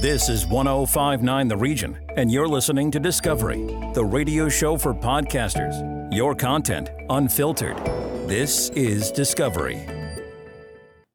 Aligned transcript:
This 0.00 0.28
is 0.28 0.46
1059 0.46 1.48
The 1.48 1.56
Region, 1.56 1.98
and 2.16 2.30
you're 2.30 2.46
listening 2.46 2.90
to 2.90 3.00
Discovery, 3.00 3.64
the 3.94 4.04
radio 4.04 4.46
show 4.48 4.76
for 4.76 4.92
podcasters. 4.92 6.12
Your 6.14 6.34
content 6.34 6.90
unfiltered. 7.08 7.78
This 8.28 8.68
is 8.70 9.10
Discovery. 9.10 9.86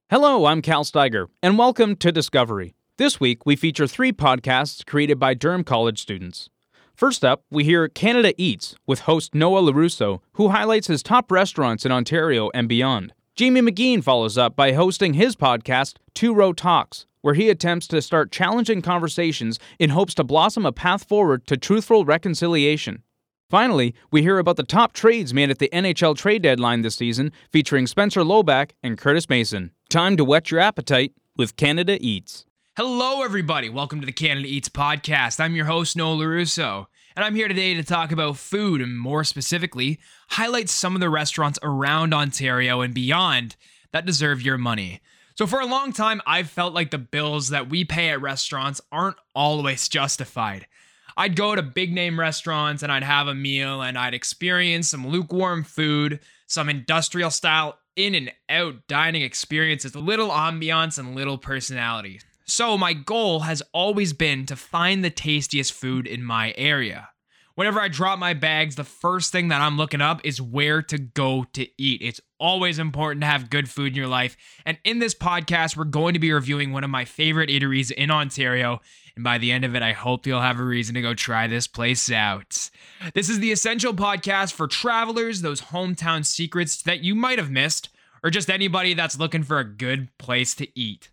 Hello, 0.10 0.46
I'm 0.46 0.64
Cal 0.64 0.84
Steiger, 0.84 1.28
and 1.44 1.60
welcome 1.60 1.96
to 1.98 2.12
Discovery. 2.12 2.74
This 2.98 3.20
week, 3.20 3.46
we 3.46 3.56
feature 3.56 3.86
three 3.86 4.12
podcasts 4.12 4.84
created 4.84 5.20
by 5.20 5.36
Durham 5.36 5.64
College 5.64 6.02
students. 6.02 6.50
First 6.96 7.24
up, 7.24 7.44
we 7.52 7.64
hear 7.64 7.88
Canada 7.88 8.34
Eats 8.36 8.76
with 8.88 9.02
host 9.02 9.36
Noah 9.36 9.62
LaRusso, 9.62 10.22
who 10.34 10.50
highlights 10.50 10.88
his 10.88 11.04
top 11.04 11.32
restaurants 11.32 11.86
in 11.86 11.92
Ontario 11.92 12.50
and 12.56 12.68
beyond. 12.68 13.14
Jamie 13.36 13.62
McGean 13.62 14.04
follows 14.04 14.38
up 14.38 14.56
by 14.56 14.74
hosting 14.74 15.14
his 15.14 15.36
podcast, 15.36 15.98
Two 16.14 16.34
Row 16.34 16.52
Talks, 16.52 17.06
where 17.22 17.34
he 17.34 17.50
attempts 17.50 17.88
to 17.88 18.02
start 18.02 18.32
challenging 18.32 18.82
conversations 18.82 19.60
in 19.80 19.92
hopes 19.92 20.14
to 20.16 20.24
blossom 20.24 20.66
a 20.66 20.72
path 20.72 21.04
forward 21.04 21.46
to 21.48 21.58
truthful 21.58 22.06
reconciliation. 22.06 23.04
Finally, 23.50 23.94
we 24.12 24.22
hear 24.22 24.40
about 24.40 24.56
the 24.56 24.64
top 24.64 24.94
trades 24.94 25.34
made 25.34 25.50
at 25.50 25.60
the 25.60 25.70
NHL 25.74 26.16
trade 26.16 26.42
deadline 26.42 26.84
this 26.84 26.96
season, 26.96 27.32
featuring 27.52 27.86
Spencer 27.86 28.22
Loback 28.22 28.72
and 28.82 28.98
Curtis 28.98 29.28
Mason. 29.30 29.72
Time 29.90 30.16
to 30.16 30.24
whet 30.24 30.52
your 30.52 30.62
appetite 30.62 31.14
with 31.36 31.58
Canada 31.58 31.98
Eats. 32.00 32.46
Hello, 32.78 33.24
everybody. 33.24 33.68
Welcome 33.68 34.00
to 34.00 34.06
the 34.06 34.14
Canada 34.14 34.48
Eats 34.48 34.70
podcast. 34.70 35.42
I'm 35.42 35.54
your 35.54 35.66
host, 35.66 35.98
Noel 35.98 36.20
LaRusso, 36.20 36.86
and 37.18 37.26
I'm 37.26 37.36
here 37.36 37.50
today 37.50 37.74
to 37.74 37.84
talk 37.84 38.14
about 38.14 38.38
food 38.38 38.80
and 38.80 38.98
more 38.98 39.26
specifically, 39.26 40.00
highlight 40.30 40.70
some 40.70 40.96
of 40.96 41.02
the 41.02 41.10
restaurants 41.10 41.60
around 41.62 42.14
Ontario 42.14 42.80
and 42.80 42.94
beyond 42.94 43.58
that 43.92 44.06
deserve 44.06 44.42
your 44.42 44.58
money. 44.58 45.02
So, 45.42 45.48
for 45.48 45.60
a 45.60 45.66
long 45.66 45.92
time, 45.92 46.22
I've 46.28 46.52
felt 46.52 46.76
like 46.76 46.92
the 46.92 47.00
bills 47.00 47.50
that 47.50 47.68
we 47.68 47.84
pay 47.84 48.10
at 48.10 48.22
restaurants 48.22 48.80
aren't 48.92 49.16
always 49.34 49.90
justified. 49.90 50.68
I'd 51.18 51.36
go 51.36 51.56
to 51.56 51.64
big 51.64 51.92
name 51.92 52.20
restaurants 52.20 52.84
and 52.84 52.92
I'd 52.92 53.02
have 53.02 53.28
a 53.28 53.34
meal 53.34 53.82
and 53.82 53.98
I'd 53.98 54.14
experience 54.14 54.90
some 54.90 55.08
lukewarm 55.08 55.64
food, 55.64 56.20
some 56.46 56.70
industrial 56.70 57.32
style 57.32 57.80
in 57.96 58.14
and 58.14 58.32
out 58.50 58.88
dining 58.88 59.24
experiences, 59.24 59.96
little 59.96 60.30
ambiance 60.30 61.00
and 61.00 61.16
little 61.16 61.40
personality. 61.40 62.22
So, 62.46 62.78
my 62.78 62.94
goal 62.94 63.40
has 63.40 63.64
always 63.74 64.14
been 64.14 64.46
to 64.46 64.56
find 64.56 65.04
the 65.04 65.10
tastiest 65.10 65.74
food 65.74 66.06
in 66.06 66.24
my 66.24 66.54
area. 66.56 67.10
Whenever 67.62 67.80
I 67.80 67.90
drop 67.90 68.18
my 68.18 68.34
bags, 68.34 68.76
the 68.76 68.84
first 68.84 69.32
thing 69.32 69.50
that 69.50 69.62
I'm 69.62 69.78
looking 69.78 70.02
up 70.02 70.22
is 70.24 70.42
where 70.42 70.82
to 70.82 70.98
go 70.98 71.46
to 71.54 71.68
eat. 71.80 72.02
It's 72.02 72.20
always 72.40 72.80
important 72.80 73.22
to 73.22 73.28
have 73.28 73.52
good 73.52 73.70
food 73.70 73.90
in 73.90 73.94
your 73.94 74.08
life. 74.08 74.36
And 74.66 74.80
in 74.84 74.98
this 74.98 75.14
podcast, 75.14 75.78
we're 75.78 75.84
going 75.84 76.16
to 76.16 76.20
be 76.20 76.32
reviewing 76.32 76.72
one 76.72 76.84
of 76.84 76.90
my 76.90 77.06
favorite 77.06 77.52
eateries 77.52 77.92
in 77.92 78.10
Ontario. 78.10 78.82
And 79.16 79.24
by 79.24 79.38
the 79.38 79.52
end 79.52 79.64
of 79.64 79.76
it, 79.76 79.84
I 79.84 79.92
hope 79.92 80.26
you'll 80.26 80.42
have 80.42 80.60
a 80.60 80.64
reason 80.64 80.96
to 80.96 81.04
go 81.04 81.14
try 81.14 81.46
this 81.46 81.68
place 81.68 82.12
out. 82.12 82.72
This 83.14 83.30
is 83.30 83.40
the 83.40 83.52
essential 83.52 83.94
podcast 83.94 84.54
for 84.54 84.66
travelers, 84.66 85.44
those 85.44 85.62
hometown 85.62 86.26
secrets 86.26 86.82
that 86.82 87.02
you 87.02 87.14
might 87.14 87.38
have 87.38 87.52
missed, 87.52 87.90
or 88.24 88.32
just 88.32 88.50
anybody 88.50 88.96
that's 88.96 89.20
looking 89.20 89.44
for 89.44 89.60
a 89.60 89.64
good 89.64 90.10
place 90.18 90.56
to 90.56 90.68
eat. 90.74 91.12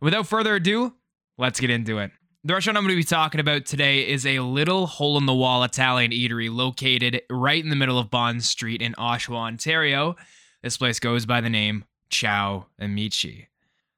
Without 0.00 0.28
further 0.28 0.54
ado, 0.54 0.94
let's 1.36 1.58
get 1.58 1.70
into 1.70 1.98
it. 1.98 2.12
The 2.46 2.52
restaurant 2.52 2.76
I'm 2.76 2.84
going 2.84 2.94
to 2.94 3.00
be 3.00 3.04
talking 3.04 3.40
about 3.40 3.64
today 3.64 4.06
is 4.06 4.26
a 4.26 4.40
little 4.40 4.86
hole 4.86 5.16
in 5.16 5.24
the 5.24 5.32
wall 5.32 5.64
Italian 5.64 6.10
eatery 6.10 6.54
located 6.54 7.22
right 7.30 7.64
in 7.64 7.70
the 7.70 7.76
middle 7.76 7.98
of 7.98 8.10
Bond 8.10 8.44
Street 8.44 8.82
in 8.82 8.92
Oshawa, 8.98 9.36
Ontario. 9.38 10.14
This 10.62 10.76
place 10.76 11.00
goes 11.00 11.24
by 11.24 11.40
the 11.40 11.48
name 11.48 11.86
Ciao 12.10 12.66
Amici. 12.78 13.48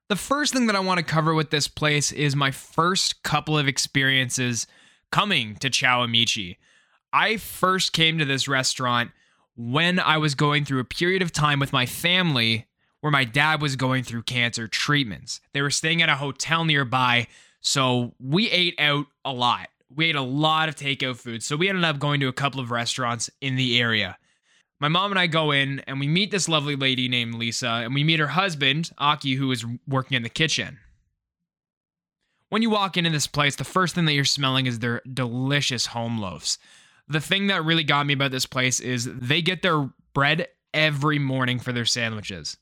The 0.09 0.15
first 0.15 0.53
thing 0.53 0.69
that 0.69 0.77
I 0.77 0.81
want 0.81 0.99
to 0.99 1.05
cover 1.05 1.35
with 1.35 1.51
this 1.51 1.67
place 1.67 2.13
is 2.13 2.37
my 2.37 2.53
first 2.53 3.25
couple 3.25 3.59
of 3.59 3.67
experiences 3.67 4.69
coming 5.11 5.57
to 5.57 5.69
Ciao 5.69 6.05
Amici. 6.05 6.57
I 7.13 7.39
first 7.39 7.93
came 7.93 8.17
to 8.19 8.25
this 8.25 8.47
restaurant 8.47 9.11
when 9.57 9.99
I 9.99 10.19
was 10.19 10.37
going 10.37 10.65
through 10.65 10.79
a 10.79 10.85
period 10.85 11.21
of 11.21 11.33
time 11.33 11.59
with 11.59 11.73
my 11.73 11.85
family 11.85 12.69
where 13.01 13.11
my 13.11 13.25
dad 13.25 13.61
was 13.61 13.75
going 13.75 14.05
through 14.05 14.23
cancer 14.23 14.69
treatments. 14.69 15.41
They 15.53 15.63
were 15.63 15.71
staying 15.71 16.01
at 16.01 16.09
a 16.09 16.15
hotel 16.15 16.65
nearby 16.65 17.27
so 17.67 18.15
we 18.21 18.49
ate 18.51 18.77
out 18.79 19.07
a 19.25 19.33
lot. 19.33 19.71
We 19.93 20.07
ate 20.07 20.15
a 20.15 20.23
lot 20.23 20.69
of 20.69 20.77
takeout 20.77 21.17
food. 21.17 21.43
So 21.43 21.57
we 21.57 21.69
ended 21.69 21.83
up 21.83 21.99
going 21.99 22.21
to 22.21 22.29
a 22.29 22.33
couple 22.33 22.61
of 22.61 22.71
restaurants 22.71 23.29
in 23.41 23.57
the 23.57 23.81
area. 23.81 24.17
My 24.79 24.87
mom 24.87 25.11
and 25.11 25.19
I 25.19 25.27
go 25.27 25.51
in 25.51 25.81
and 25.81 25.99
we 25.99 26.07
meet 26.07 26.31
this 26.31 26.49
lovely 26.49 26.77
lady 26.77 27.09
named 27.09 27.35
Lisa, 27.35 27.69
and 27.69 27.93
we 27.93 28.05
meet 28.05 28.21
her 28.21 28.29
husband, 28.29 28.93
Aki, 28.99 29.35
who 29.35 29.51
is 29.51 29.67
working 29.89 30.17
in 30.17 30.23
the 30.23 30.29
kitchen. 30.29 30.79
When 32.51 32.63
you 32.63 32.71
walk 32.71 32.97
into 32.97 33.11
this 33.11 33.27
place, 33.27 33.57
the 33.57 33.65
first 33.65 33.97
thing 33.97 34.05
that 34.05 34.13
you're 34.13 34.25
smelling 34.25 34.67
is 34.67 34.79
their 34.79 35.03
delicious 35.13 35.87
home 35.87 36.21
loaves. 36.21 36.59
The 37.09 37.21
thing 37.21 37.49
that 37.49 37.65
really 37.65 37.85
got 37.85 38.07
me 38.07 38.15
about 38.15 38.31
this 38.31 38.47
place 38.47 38.79
is 38.79 39.07
they 39.13 39.43
get 39.43 39.63
their 39.63 39.91
bread 40.15 40.47
every 40.73 41.19
morning 41.19 41.59
for 41.59 41.73
their 41.73 41.85
sandwiches. 41.85 42.59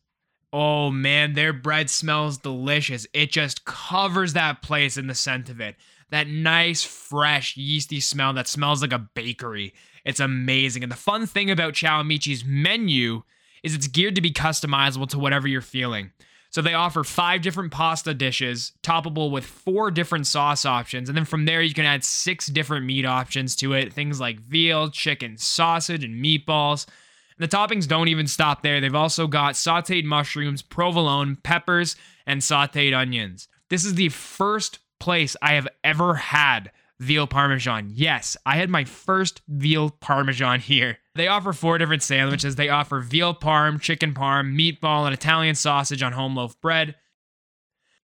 Oh 0.56 0.88
man, 0.88 1.32
their 1.32 1.52
bread 1.52 1.90
smells 1.90 2.38
delicious. 2.38 3.08
It 3.12 3.32
just 3.32 3.64
covers 3.64 4.34
that 4.34 4.62
place 4.62 4.96
in 4.96 5.08
the 5.08 5.14
scent 5.14 5.48
of 5.48 5.60
it. 5.60 5.74
That 6.10 6.28
nice, 6.28 6.84
fresh, 6.84 7.56
yeasty 7.56 7.98
smell 7.98 8.32
that 8.34 8.46
smells 8.46 8.80
like 8.80 8.92
a 8.92 9.00
bakery. 9.00 9.74
It's 10.04 10.20
amazing. 10.20 10.84
And 10.84 10.92
the 10.92 10.96
fun 10.96 11.26
thing 11.26 11.50
about 11.50 11.74
Ciao 11.74 12.00
Amici's 12.00 12.44
menu 12.44 13.24
is 13.64 13.74
it's 13.74 13.88
geared 13.88 14.14
to 14.14 14.20
be 14.20 14.30
customizable 14.30 15.08
to 15.08 15.18
whatever 15.18 15.48
you're 15.48 15.60
feeling. 15.60 16.12
So 16.50 16.62
they 16.62 16.74
offer 16.74 17.02
five 17.02 17.42
different 17.42 17.72
pasta 17.72 18.14
dishes, 18.14 18.74
toppable 18.80 19.32
with 19.32 19.44
four 19.44 19.90
different 19.90 20.28
sauce 20.28 20.64
options. 20.64 21.08
And 21.08 21.18
then 21.18 21.24
from 21.24 21.46
there, 21.46 21.62
you 21.62 21.74
can 21.74 21.84
add 21.84 22.04
six 22.04 22.46
different 22.46 22.86
meat 22.86 23.04
options 23.04 23.56
to 23.56 23.72
it 23.72 23.92
things 23.92 24.20
like 24.20 24.38
veal, 24.38 24.88
chicken, 24.88 25.36
sausage, 25.36 26.04
and 26.04 26.24
meatballs. 26.24 26.86
The 27.38 27.48
toppings 27.48 27.88
don't 27.88 28.08
even 28.08 28.26
stop 28.26 28.62
there. 28.62 28.80
They've 28.80 28.94
also 28.94 29.26
got 29.26 29.54
sauteed 29.54 30.04
mushrooms, 30.04 30.62
provolone, 30.62 31.36
peppers, 31.36 31.96
and 32.26 32.40
sauteed 32.40 32.96
onions. 32.96 33.48
This 33.70 33.84
is 33.84 33.94
the 33.94 34.10
first 34.10 34.78
place 35.00 35.36
I 35.42 35.54
have 35.54 35.68
ever 35.82 36.14
had 36.14 36.70
veal 37.00 37.26
parmesan. 37.26 37.90
Yes, 37.92 38.36
I 38.46 38.56
had 38.56 38.70
my 38.70 38.84
first 38.84 39.42
veal 39.48 39.90
parmesan 39.90 40.60
here. 40.60 40.98
They 41.14 41.28
offer 41.28 41.52
four 41.52 41.78
different 41.78 42.02
sandwiches. 42.02 42.56
They 42.56 42.68
offer 42.68 43.00
veal 43.00 43.34
parm, 43.34 43.80
chicken 43.80 44.14
parm, 44.14 44.54
meatball, 44.54 45.04
and 45.04 45.14
Italian 45.14 45.54
sausage 45.54 46.02
on 46.02 46.12
home 46.12 46.36
loaf 46.36 46.60
bread. 46.60 46.94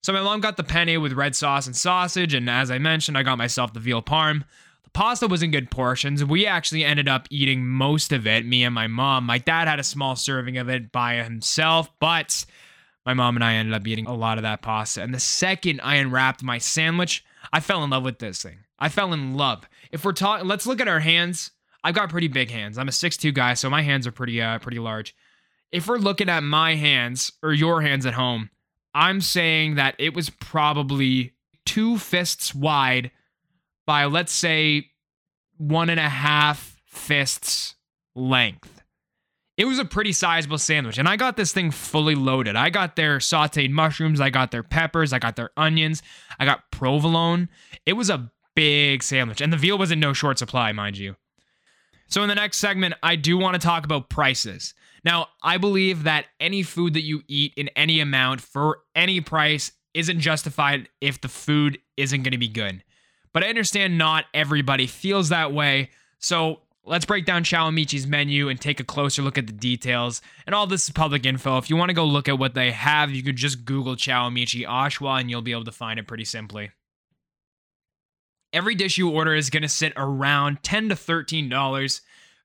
So 0.02 0.14
my 0.14 0.22
mom 0.22 0.40
got 0.40 0.58
the 0.58 0.64
penne 0.64 1.02
with 1.02 1.14
red 1.14 1.36
sauce 1.36 1.68
and 1.68 1.76
sausage, 1.76 2.34
and 2.34 2.50
as 2.50 2.72
I 2.72 2.78
mentioned, 2.78 3.18
I 3.18 3.24
got 3.24 3.38
myself 3.38 3.74
the 3.74 3.82
veal 3.82 4.02
parm. 4.02 4.44
Pasta 5.00 5.30
was 5.30 5.42
in 5.42 5.52
good 5.52 5.72
portions. 5.72 6.26
We 6.26 6.46
actually 6.46 6.84
ended 6.84 7.08
up 7.08 7.26
eating 7.30 7.66
most 7.66 8.12
of 8.12 8.28
it, 8.28 8.46
me 8.46 8.66
and 8.66 8.76
my 8.76 8.88
mom. 8.88 9.26
My 9.26 9.38
dad 9.38 9.70
had 9.70 9.80
a 9.80 9.84
small 9.84 10.18
serving 10.18 10.58
of 10.58 10.68
it 10.68 10.92
by 10.92 11.24
himself, 11.24 11.90
but 12.02 12.46
my 13.06 13.14
mom 13.14 13.38
and 13.38 13.44
I 13.46 13.54
ended 13.54 13.74
up 13.74 13.88
eating 13.88 14.08
a 14.08 14.14
lot 14.14 14.38
of 14.38 14.42
that 14.42 14.62
pasta. 14.62 15.02
And 15.02 15.14
the 15.14 15.20
second 15.22 15.80
I 15.82 15.96
unwrapped 15.96 16.44
my 16.44 16.58
sandwich, 16.58 17.24
I 17.54 17.62
fell 17.62 17.82
in 17.86 17.92
love 17.92 18.04
with 18.04 18.20
this 18.20 18.44
thing. 18.44 18.58
I 18.78 18.90
fell 18.90 19.14
in 19.14 19.36
love. 19.36 19.70
If 19.90 20.04
we're 20.04 20.12
talking, 20.12 20.50
let's 20.50 20.68
look 20.68 20.82
at 20.82 20.90
our 20.90 21.00
hands. 21.00 21.52
I've 21.82 21.96
got 21.96 22.10
pretty 22.10 22.28
big 22.28 22.52
hands. 22.52 22.78
I'm 22.78 22.90
a 22.90 22.92
6'2 22.92 23.34
guy, 23.34 23.54
so 23.54 23.70
my 23.70 23.84
hands 23.84 24.06
are 24.06 24.12
pretty 24.12 24.42
uh 24.42 24.60
pretty 24.60 24.80
large. 24.80 25.16
If 25.72 25.88
we're 25.88 25.98
looking 25.98 26.28
at 26.28 26.44
my 26.44 26.76
hands 26.76 27.32
or 27.42 27.54
your 27.54 27.82
hands 27.82 28.06
at 28.06 28.16
home, 28.16 28.50
I'm 28.94 29.22
saying 29.22 29.76
that 29.76 29.96
it 29.98 30.14
was 30.14 30.30
probably 30.30 31.36
two 31.66 31.98
fists 31.98 32.54
wide 32.54 33.12
by, 33.90 34.06
let's 34.06 34.32
say, 34.32 34.86
one 35.58 35.90
and 35.90 36.00
a 36.00 36.08
half 36.08 36.80
fists 36.86 37.74
length. 38.16 38.84
It 39.58 39.66
was 39.66 39.80
a 39.80 39.84
pretty 39.84 40.12
sizable 40.12 40.60
sandwich, 40.60 41.00
and 41.00 41.10
I 41.10 41.16
got 41.16 41.38
this 41.38 41.54
thing 41.54 41.72
fully 41.72 42.14
loaded. 42.14 42.56
I 42.56 42.70
got 42.70 42.96
their 42.96 43.18
sauteed 43.18 43.72
mushrooms, 43.72 44.22
I 44.22 44.30
got 44.30 44.52
their 44.52 44.62
peppers, 44.62 45.12
I 45.12 45.18
got 45.18 45.38
their 45.38 45.50
onions, 45.58 46.04
I 46.40 46.46
got 46.46 46.70
provolone. 46.72 47.50
It 47.88 47.94
was 47.94 48.12
a 48.12 48.32
big 48.56 49.02
sandwich, 49.02 49.42
and 49.42 49.52
the 49.52 49.58
veal 49.58 49.80
was 49.80 49.90
in 49.90 50.00
no 50.00 50.14
short 50.14 50.38
supply, 50.38 50.72
mind 50.72 51.00
you. 51.00 51.16
So, 52.10 52.22
in 52.22 52.30
the 52.30 52.36
next 52.36 52.60
segment, 52.60 52.94
I 53.02 53.16
do 53.16 53.40
want 53.40 53.60
to 53.60 53.60
talk 53.60 53.86
about 53.86 54.08
prices. 54.08 54.76
Now, 55.04 55.30
I 55.42 55.58
believe 55.58 56.04
that 56.04 56.28
any 56.40 56.62
food 56.62 56.94
that 56.94 57.02
you 57.02 57.24
eat 57.28 57.56
in 57.58 57.70
any 57.70 58.02
amount 58.02 58.42
for 58.42 58.82
any 58.94 59.20
price 59.20 59.72
isn't 59.96 60.20
justified 60.20 60.90
if 61.02 61.20
the 61.22 61.28
food 61.28 61.80
isn't 61.98 62.22
going 62.22 62.34
to 62.34 62.38
be 62.38 62.50
good. 62.50 62.84
But 63.34 63.44
I 63.44 63.50
understand 63.50 63.98
not 63.98 64.26
everybody 64.34 64.88
feels 64.88 65.30
that 65.30 65.54
way. 65.54 65.92
So 66.20 66.62
let's 66.84 67.06
break 67.06 67.26
down 67.26 67.44
Ciao 67.44 67.70
menu 67.70 68.50
and 68.50 68.60
take 68.60 68.80
a 68.80 68.84
closer 68.84 69.22
look 69.22 69.38
at 69.38 69.48
the 69.48 69.54
details. 69.54 70.22
And 70.46 70.56
all 70.56 70.68
this 70.68 70.86
is 70.86 70.90
public 70.90 71.26
info. 71.26 71.58
If 71.58 71.70
you 71.70 71.76
want 71.76 71.90
to 71.90 71.96
go 71.96 72.06
look 72.06 72.28
at 72.28 72.40
what 72.40 72.56
they 72.56 72.72
have, 72.72 73.12
you 73.12 73.24
could 73.24 73.36
just 73.36 73.66
Google 73.66 73.96
Ciao 73.96 74.28
Amici 74.28 74.64
Oshawa 74.64 75.20
and 75.20 75.30
you'll 75.30 75.42
be 75.42 75.52
able 75.52 75.66
to 75.66 75.72
find 75.72 76.00
it 76.00 76.08
pretty 76.08 76.26
simply. 76.26 76.72
Every 78.52 78.74
dish 78.74 78.98
you 78.98 79.10
order 79.10 79.36
is 79.36 79.52
going 79.52 79.62
to 79.62 79.70
sit 79.70 79.94
around 79.96 80.64
10 80.64 80.90
to 80.90 80.96
$13. 80.96 82.02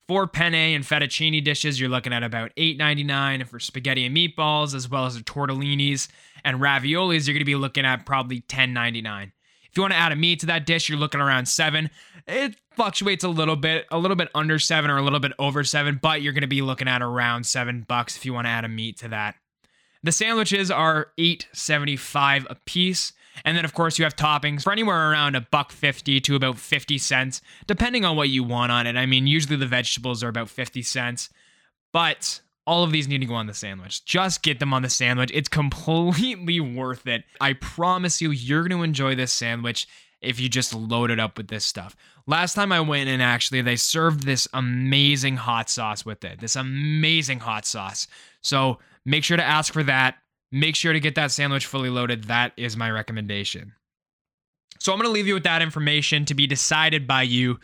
For 0.06 0.26
penne 0.26 0.54
and 0.54 0.84
fettuccine 0.84 1.42
dishes, 1.42 1.80
you're 1.80 1.88
looking 1.88 2.12
at 2.12 2.22
about 2.22 2.54
$8.99. 2.56 3.10
And 3.10 3.48
for 3.48 3.58
spaghetti 3.58 4.04
and 4.04 4.14
meatballs, 4.14 4.74
as 4.74 4.86
well 4.86 5.06
as 5.06 5.16
the 5.16 5.24
tortellinis 5.24 6.08
and 6.44 6.60
raviolis, 6.60 7.26
you're 7.26 7.32
going 7.32 7.38
to 7.38 7.46
be 7.46 7.54
looking 7.54 7.86
at 7.86 8.04
probably 8.04 8.42
$10.99. 8.42 9.32
If 9.74 9.78
you 9.78 9.82
want 9.82 9.94
to 9.94 9.98
add 9.98 10.12
a 10.12 10.16
meat 10.16 10.38
to 10.38 10.46
that 10.46 10.66
dish, 10.66 10.88
you're 10.88 10.96
looking 10.96 11.20
around 11.20 11.48
seven. 11.48 11.90
It 12.28 12.54
fluctuates 12.76 13.24
a 13.24 13.28
little 13.28 13.56
bit, 13.56 13.86
a 13.90 13.98
little 13.98 14.16
bit 14.16 14.28
under 14.32 14.60
seven 14.60 14.88
or 14.88 14.98
a 14.98 15.02
little 15.02 15.18
bit 15.18 15.32
over 15.36 15.64
seven, 15.64 15.98
but 16.00 16.22
you're 16.22 16.32
going 16.32 16.42
to 16.42 16.46
be 16.46 16.62
looking 16.62 16.86
at 16.86 17.02
around 17.02 17.44
seven 17.44 17.84
bucks 17.88 18.16
if 18.16 18.24
you 18.24 18.32
want 18.32 18.46
to 18.46 18.50
add 18.50 18.64
a 18.64 18.68
meat 18.68 18.98
to 18.98 19.08
that. 19.08 19.34
The 20.04 20.12
sandwiches 20.12 20.70
are 20.70 21.08
eight 21.18 21.48
seventy-five 21.52 22.46
a 22.48 22.54
piece. 22.54 23.14
And 23.44 23.56
then 23.56 23.64
of 23.64 23.74
course 23.74 23.98
you 23.98 24.04
have 24.04 24.14
toppings 24.14 24.62
for 24.62 24.70
anywhere 24.72 25.10
around 25.10 25.34
a 25.34 25.40
buck 25.40 25.72
50 25.72 26.20
to 26.20 26.36
about 26.36 26.56
50 26.56 26.96
cents, 26.98 27.42
depending 27.66 28.04
on 28.04 28.16
what 28.16 28.28
you 28.28 28.44
want 28.44 28.70
on 28.70 28.86
it. 28.86 28.94
I 28.94 29.06
mean, 29.06 29.26
usually 29.26 29.56
the 29.56 29.66
vegetables 29.66 30.22
are 30.22 30.28
about 30.28 30.48
50 30.48 30.82
cents, 30.82 31.30
but 31.92 32.42
all 32.66 32.82
of 32.82 32.92
these 32.92 33.08
need 33.08 33.18
to 33.18 33.26
go 33.26 33.34
on 33.34 33.46
the 33.46 33.54
sandwich. 33.54 34.04
Just 34.04 34.42
get 34.42 34.58
them 34.58 34.72
on 34.72 34.82
the 34.82 34.88
sandwich. 34.88 35.30
It's 35.34 35.48
completely 35.48 36.60
worth 36.76 37.06
it. 37.06 37.24
I 37.40 37.52
promise 37.54 38.20
you, 38.20 38.30
you're 38.30 38.62
going 38.62 38.78
to 38.78 38.84
enjoy 38.84 39.14
this 39.14 39.32
sandwich 39.32 39.86
if 40.20 40.40
you 40.40 40.48
just 40.48 40.74
load 40.74 41.10
it 41.10 41.20
up 41.20 41.36
with 41.36 41.48
this 41.48 41.64
stuff. 41.64 41.94
Last 42.26 42.54
time 42.54 42.72
I 42.72 42.80
went 42.80 43.10
in, 43.10 43.20
actually, 43.20 43.60
they 43.60 43.76
served 43.76 44.24
this 44.24 44.48
amazing 44.54 45.36
hot 45.36 45.68
sauce 45.68 46.06
with 46.06 46.24
it. 46.24 46.40
This 46.40 46.56
amazing 46.56 47.40
hot 47.40 47.66
sauce. 47.66 48.08
So 48.40 48.78
make 49.04 49.24
sure 49.24 49.36
to 49.36 49.44
ask 49.44 49.72
for 49.72 49.82
that. 49.82 50.16
Make 50.50 50.76
sure 50.76 50.92
to 50.92 51.00
get 51.00 51.16
that 51.16 51.32
sandwich 51.32 51.66
fully 51.66 51.90
loaded. 51.90 52.24
That 52.24 52.52
is 52.56 52.76
my 52.76 52.90
recommendation. 52.90 53.74
So 54.78 54.92
I'm 54.92 54.98
going 54.98 55.08
to 55.08 55.12
leave 55.12 55.26
you 55.26 55.34
with 55.34 55.44
that 55.44 55.62
information 55.62 56.24
to 56.26 56.34
be 56.34 56.46
decided 56.46 57.06
by 57.06 57.22
you. 57.22 57.58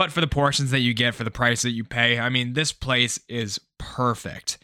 But 0.00 0.12
for 0.12 0.22
the 0.22 0.26
portions 0.26 0.70
that 0.70 0.80
you 0.80 0.94
get 0.94 1.14
for 1.14 1.24
the 1.24 1.30
price 1.30 1.60
that 1.60 1.72
you 1.72 1.84
pay, 1.84 2.18
I 2.18 2.30
mean, 2.30 2.54
this 2.54 2.72
place 2.72 3.20
is 3.28 3.60
perfect. 3.76 4.56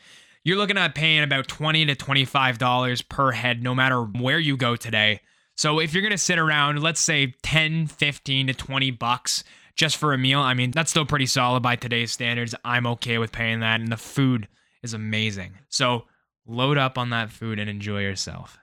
You're 0.44 0.56
looking 0.56 0.78
at 0.78 0.94
paying 0.94 1.22
about 1.22 1.46
20 1.46 1.84
to 1.84 1.94
$25 1.94 3.08
per 3.10 3.32
head 3.32 3.62
no 3.62 3.74
matter 3.74 4.00
where 4.00 4.38
you 4.38 4.56
go 4.56 4.76
today. 4.76 5.20
So 5.54 5.78
if 5.78 5.92
you're 5.92 6.00
going 6.00 6.12
to 6.12 6.16
sit 6.16 6.38
around, 6.38 6.82
let's 6.82 7.02
say 7.02 7.34
10, 7.42 7.86
15 7.88 8.46
to 8.46 8.54
20 8.54 8.90
bucks 8.92 9.44
just 9.76 9.98
for 9.98 10.14
a 10.14 10.18
meal, 10.18 10.40
I 10.40 10.54
mean, 10.54 10.70
that's 10.70 10.90
still 10.90 11.04
pretty 11.04 11.26
solid 11.26 11.62
by 11.62 11.76
today's 11.76 12.12
standards. 12.12 12.54
I'm 12.64 12.86
okay 12.86 13.18
with 13.18 13.30
paying 13.30 13.60
that 13.60 13.82
and 13.82 13.92
the 13.92 13.98
food 13.98 14.48
is 14.82 14.94
amazing. 14.94 15.58
So 15.68 16.06
load 16.46 16.78
up 16.78 16.96
on 16.96 17.10
that 17.10 17.30
food 17.30 17.58
and 17.58 17.68
enjoy 17.68 18.00
yourself. 18.00 18.58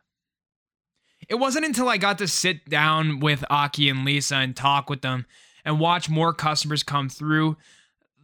It 1.30 1.36
wasn't 1.36 1.68
until 1.68 1.88
I 1.88 1.98
got 1.98 2.18
to 2.18 2.28
sit 2.28 2.68
down 2.68 3.20
with 3.20 3.46
Aki 3.52 3.90
and 3.90 4.04
Lisa 4.04 4.38
and 4.38 4.56
talk 4.56 4.90
with 4.90 5.02
them 5.04 5.28
and 5.66 5.80
watch 5.80 6.10
more 6.10 6.34
customers 6.34 6.84
come 6.84 7.10
through 7.10 7.58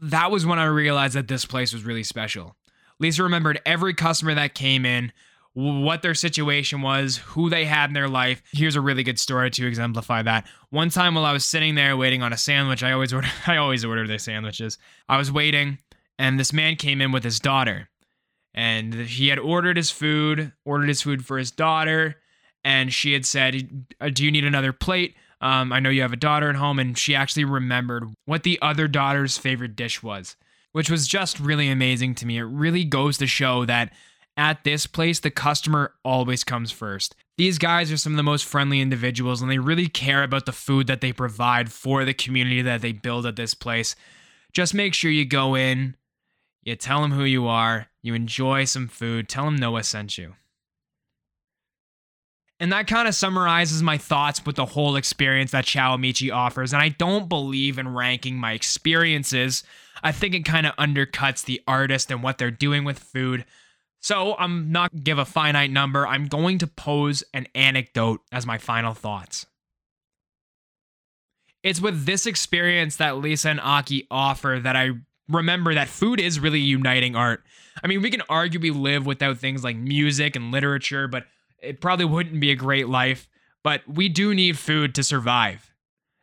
that 0.01 0.31
was 0.31 0.45
when 0.45 0.59
I 0.59 0.65
realized 0.65 1.15
that 1.15 1.27
this 1.27 1.45
place 1.45 1.73
was 1.73 1.83
really 1.83 2.03
special. 2.03 2.55
Lisa 2.99 3.23
remembered 3.23 3.61
every 3.65 3.93
customer 3.93 4.33
that 4.33 4.53
came 4.53 4.85
in, 4.85 5.11
what 5.53 6.01
their 6.01 6.13
situation 6.13 6.81
was, 6.81 7.17
who 7.17 7.49
they 7.49 7.65
had 7.65 7.89
in 7.89 7.93
their 7.93 8.07
life. 8.07 8.41
Here's 8.51 8.75
a 8.75 8.81
really 8.81 9.03
good 9.03 9.19
story 9.19 9.49
to 9.51 9.67
exemplify 9.67 10.21
that. 10.21 10.47
One 10.69 10.89
time 10.89 11.15
while 11.15 11.25
I 11.25 11.33
was 11.33 11.43
sitting 11.43 11.75
there 11.75 11.97
waiting 11.97 12.21
on 12.21 12.31
a 12.31 12.37
sandwich, 12.37 12.83
I 12.83 12.91
always 12.91 13.13
order 13.13 13.27
I 13.47 13.57
always 13.57 13.83
order 13.83 14.07
their 14.07 14.19
sandwiches. 14.19 14.77
I 15.07 15.17
was 15.17 15.31
waiting 15.31 15.79
and 16.17 16.39
this 16.39 16.53
man 16.53 16.75
came 16.75 17.01
in 17.01 17.11
with 17.11 17.23
his 17.23 17.39
daughter. 17.39 17.89
And 18.53 18.93
he 18.93 19.27
had 19.29 19.39
ordered 19.39 19.77
his 19.77 19.91
food, 19.91 20.53
ordered 20.65 20.89
his 20.89 21.01
food 21.01 21.25
for 21.25 21.37
his 21.37 21.51
daughter, 21.51 22.15
and 22.63 22.91
she 22.91 23.13
had 23.13 23.25
said, 23.25 23.85
uh, 24.01 24.09
"Do 24.09 24.25
you 24.25 24.31
need 24.31 24.43
another 24.43 24.73
plate?" 24.73 25.15
Um, 25.41 25.71
I 25.71 25.79
know 25.79 25.89
you 25.89 26.01
have 26.01 26.13
a 26.13 26.17
daughter 26.17 26.49
at 26.49 26.55
home, 26.55 26.79
and 26.79 26.97
she 26.97 27.15
actually 27.15 27.45
remembered 27.45 28.05
what 28.25 28.43
the 28.43 28.59
other 28.61 28.87
daughter's 28.87 29.37
favorite 29.37 29.75
dish 29.75 30.03
was, 30.03 30.35
which 30.73 30.89
was 30.89 31.07
just 31.07 31.39
really 31.39 31.69
amazing 31.69 32.15
to 32.15 32.25
me. 32.25 32.37
It 32.37 32.43
really 32.43 32.83
goes 32.83 33.17
to 33.19 33.27
show 33.27 33.65
that 33.65 33.93
at 34.35 34.63
this 34.63 34.87
place, 34.87 35.19
the 35.19 35.31
customer 35.31 35.93
always 36.03 36.43
comes 36.43 36.71
first. 36.71 37.15
These 37.37 37.57
guys 37.57 37.91
are 37.91 37.97
some 37.97 38.13
of 38.13 38.17
the 38.17 38.23
most 38.23 38.45
friendly 38.45 38.79
individuals, 38.79 39.41
and 39.41 39.51
they 39.51 39.59
really 39.59 39.87
care 39.87 40.23
about 40.23 40.45
the 40.45 40.51
food 40.51 40.87
that 40.87 41.01
they 41.01 41.11
provide 41.11 41.71
for 41.71 42.05
the 42.05 42.13
community 42.13 42.61
that 42.61 42.81
they 42.81 42.91
build 42.91 43.25
at 43.25 43.35
this 43.35 43.53
place. 43.53 43.95
Just 44.53 44.73
make 44.73 44.93
sure 44.93 45.11
you 45.11 45.25
go 45.25 45.55
in, 45.55 45.95
you 46.63 46.75
tell 46.75 47.01
them 47.01 47.11
who 47.11 47.23
you 47.23 47.47
are, 47.47 47.87
you 48.01 48.13
enjoy 48.13 48.65
some 48.65 48.87
food, 48.87 49.27
tell 49.27 49.45
them 49.45 49.55
Noah 49.55 49.83
sent 49.83 50.17
you. 50.17 50.35
And 52.59 52.73
that 52.73 52.87
kind 52.87 53.07
of 53.07 53.15
summarizes 53.15 53.81
my 53.81 53.97
thoughts 53.97 54.45
with 54.45 54.57
the 54.57 54.65
whole 54.65 54.97
experience 54.97 55.51
that 55.51 55.65
Ciao 55.65 55.93
Amici 55.93 56.29
offers. 56.29 56.73
And 56.73 56.81
I 56.81 56.89
don't 56.89 57.29
believe 57.29 57.79
in 57.79 57.93
ranking 57.93 58.35
my 58.35 58.51
experiences. 58.51 59.63
I 60.03 60.11
think 60.11 60.35
it 60.35 60.43
kind 60.43 60.65
of 60.65 60.75
undercuts 60.75 61.45
the 61.45 61.61
artist 61.67 62.11
and 62.11 62.21
what 62.21 62.37
they're 62.37 62.51
doing 62.51 62.83
with 62.83 62.99
food. 62.99 63.45
So 64.01 64.35
I'm 64.37 64.71
not 64.71 65.03
give 65.03 65.17
a 65.17 65.25
finite 65.25 65.71
number. 65.71 66.05
I'm 66.05 66.25
going 66.25 66.57
to 66.59 66.67
pose 66.67 67.23
an 67.33 67.47
anecdote 67.55 68.21
as 68.31 68.45
my 68.45 68.57
final 68.57 68.93
thoughts. 68.93 69.45
It's 71.63 71.81
with 71.81 72.05
this 72.05 72.25
experience 72.25 72.97
that 72.97 73.17
Lisa 73.17 73.49
and 73.49 73.59
Aki 73.59 74.07
offer 74.09 74.59
that 74.61 74.75
I 74.75 74.91
remember 75.27 75.73
that 75.73 75.89
food 75.89 76.19
is 76.19 76.39
really 76.39 76.59
uniting 76.59 77.15
art. 77.15 77.43
I 77.83 77.87
mean, 77.87 78.01
we 78.01 78.09
can 78.09 78.21
arguably 78.21 78.77
live 78.77 79.05
without 79.05 79.37
things 79.37 79.63
like 79.63 79.75
music 79.75 80.35
and 80.35 80.51
literature, 80.51 81.07
but 81.07 81.25
it 81.61 81.81
probably 81.81 82.05
wouldn't 82.05 82.39
be 82.39 82.51
a 82.51 82.55
great 82.55 82.87
life, 82.87 83.27
but 83.63 83.81
we 83.87 84.09
do 84.09 84.33
need 84.33 84.57
food 84.57 84.95
to 84.95 85.03
survive. 85.03 85.73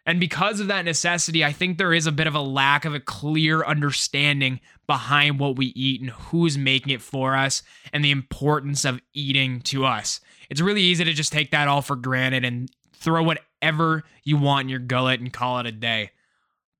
And 0.07 0.21
because 0.21 0.61
of 0.61 0.69
that 0.69 0.85
necessity, 0.85 1.45
I 1.45 1.53
think 1.53 1.79
there 1.79 1.93
is 1.93 2.07
a 2.07 2.13
bit 2.13 2.29
of 2.29 2.35
a 2.37 2.41
lack 2.41 2.85
of 2.85 2.95
a 2.95 3.01
clear 3.01 3.65
understanding 3.65 4.61
behind 4.87 5.41
what 5.41 5.57
we 5.57 5.67
eat 5.75 6.01
and 6.01 6.11
who's 6.11 6.57
making 6.57 6.93
it 6.93 7.03
for 7.03 7.35
us 7.35 7.65
and 7.93 8.05
the 8.05 8.13
importance 8.13 8.85
of 8.85 9.01
eating 9.15 9.61
to 9.63 9.85
us. 9.85 10.21
It's 10.49 10.61
really 10.61 10.83
easy 10.83 11.03
to 11.03 11.13
just 11.13 11.33
take 11.33 11.51
that 11.51 11.67
all 11.67 11.83
for 11.83 11.97
granted 11.97 12.45
and 12.45 12.71
throw 12.93 13.25
whatever 13.25 14.05
you 14.23 14.37
want 14.37 14.67
in 14.67 14.69
your 14.69 14.79
gullet 14.79 15.19
and 15.19 15.33
call 15.33 15.59
it 15.59 15.67
a 15.67 15.73
day. 15.73 16.11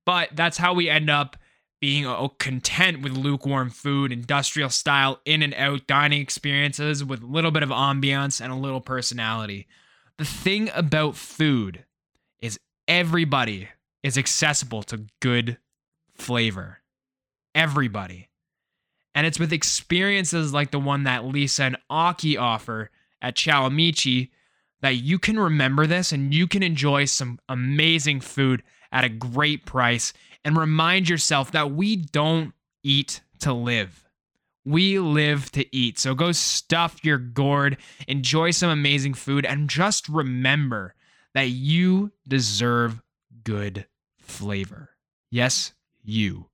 But 0.05 0.29
that's 0.33 0.57
how 0.57 0.73
we 0.73 0.89
end 0.89 1.09
up 1.09 1.35
being 1.79 2.05
content 2.39 3.01
with 3.01 3.13
lukewarm 3.13 3.69
food, 3.69 4.11
industrial 4.11 4.69
style 4.69 5.21
in 5.25 5.43
and 5.43 5.53
out 5.53 5.85
dining 5.87 6.21
experiences 6.21 7.03
with 7.03 7.21
a 7.21 7.27
little 7.27 7.51
bit 7.51 7.63
of 7.63 7.69
ambiance 7.69 8.41
and 8.41 8.51
a 8.51 8.55
little 8.55 8.81
personality. 8.81 9.67
The 10.17 10.25
thing 10.25 10.69
about 10.73 11.15
food 11.15 11.85
is 12.41 12.59
everybody 12.87 13.69
is 14.01 14.17
accessible 14.17 14.83
to 14.83 15.05
good 15.21 15.57
flavor. 16.15 16.79
Everybody. 17.53 18.29
And 19.13 19.27
it's 19.27 19.39
with 19.39 19.53
experiences 19.53 20.53
like 20.53 20.71
the 20.71 20.79
one 20.79 21.03
that 21.03 21.25
Lisa 21.25 21.63
and 21.63 21.77
Aki 21.89 22.37
offer 22.37 22.91
at 23.21 23.35
Ciao 23.35 23.65
Amici 23.65 24.31
that 24.81 24.95
you 24.95 25.17
can 25.17 25.39
remember 25.39 25.87
this 25.87 26.11
and 26.11 26.33
you 26.33 26.47
can 26.47 26.63
enjoy 26.63 27.05
some 27.05 27.39
amazing 27.49 28.21
food 28.21 28.63
at 28.91 29.03
a 29.03 29.09
great 29.09 29.65
price 29.65 30.13
and 30.47 30.55
remind 30.55 31.09
yourself 31.09 31.51
that 31.51 31.71
we 31.71 31.97
don't 31.97 32.53
eat 32.81 33.19
to 33.37 33.51
live. 33.51 34.07
We 34.63 34.97
live 34.97 35.51
to 35.51 35.75
eat. 35.75 35.99
So 35.99 36.15
go 36.15 36.31
stuff 36.31 37.03
your 37.03 37.17
gourd, 37.17 37.75
enjoy 38.07 38.51
some 38.51 38.69
amazing 38.69 39.15
food, 39.15 39.45
and 39.45 39.69
just 39.69 40.07
remember 40.07 40.95
that 41.33 41.49
you 41.49 42.13
deserve 42.25 43.01
good 43.43 43.87
flavor. 44.21 44.91
Yes, 45.29 45.73
you. 46.01 46.45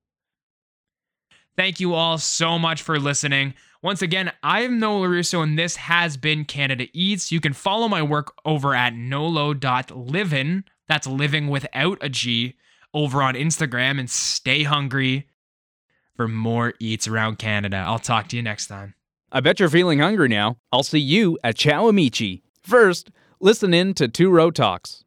Thank 1.55 1.79
you 1.79 1.93
all 1.93 2.17
so 2.17 2.57
much 2.57 2.81
for 2.81 3.00
listening. 3.00 3.53
Once 3.83 4.01
again, 4.01 4.31
I'm 4.41 4.79
Noah 4.79 5.07
LaRusso, 5.07 5.43
and 5.43 5.59
this 5.59 5.75
has 5.75 6.17
been 6.17 6.45
Canada 6.45 6.88
Eats. 6.93 7.31
You 7.31 7.39
can 7.39 7.53
follow 7.53 7.88
my 7.88 8.01
work 8.01 8.33
over 8.43 8.73
at 8.73 8.95
nolo.livin. 8.95 10.63
That's 10.88 11.05
living 11.05 11.47
without 11.47 12.00
a 12.01 12.09
G 12.09 12.55
over 12.93 13.21
on 13.21 13.35
Instagram 13.35 14.00
and 14.00 14.09
stay 14.09 14.63
hungry 14.63 15.27
for 16.15 16.27
more 16.27 16.73
eats 16.79 17.07
around 17.07 17.39
Canada. 17.39 17.77
I'll 17.77 18.00
talk 18.00 18.27
to 18.29 18.35
you 18.35 18.41
next 18.41 18.67
time. 18.67 18.93
I 19.31 19.39
bet 19.39 19.59
you're 19.59 19.69
feeling 19.69 20.00
hungry 20.00 20.29
now. 20.29 20.57
I'll 20.71 20.83
see 20.83 21.00
you 21.00 21.39
at 21.43 21.55
Ciao 21.55 21.88
Amici. 21.88 22.43
First, 22.62 23.09
listen 23.39 23.73
in 23.73 23.93
to 23.95 24.07
Two 24.07 24.29
Row 24.29 24.51
Talks. 24.51 25.03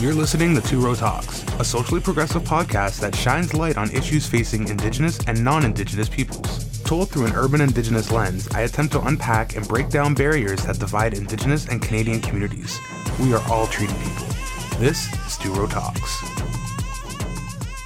You're 0.00 0.12
listening 0.12 0.54
to 0.56 0.60
Two 0.60 0.80
Row 0.84 0.94
Talks, 0.96 1.44
a 1.60 1.64
socially 1.64 2.00
progressive 2.00 2.42
podcast 2.42 3.00
that 3.00 3.14
shines 3.14 3.54
light 3.54 3.78
on 3.78 3.90
issues 3.92 4.26
facing 4.26 4.66
Indigenous 4.68 5.18
and 5.26 5.42
non 5.42 5.64
Indigenous 5.64 6.08
peoples. 6.08 6.82
Told 6.82 7.10
through 7.10 7.26
an 7.26 7.32
urban 7.34 7.60
Indigenous 7.60 8.10
lens, 8.10 8.48
I 8.48 8.62
attempt 8.62 8.92
to 8.92 9.00
unpack 9.02 9.56
and 9.56 9.66
break 9.66 9.88
down 9.88 10.14
barriers 10.14 10.64
that 10.64 10.78
divide 10.78 11.14
Indigenous 11.14 11.68
and 11.68 11.80
Canadian 11.80 12.20
communities. 12.20 12.78
We 13.20 13.32
are 13.32 13.42
all 13.50 13.66
treaty 13.68 13.94
people. 13.94 14.33
This 14.78 15.06
is 15.24 15.46
Row 15.46 15.68
Talks. 15.68 16.18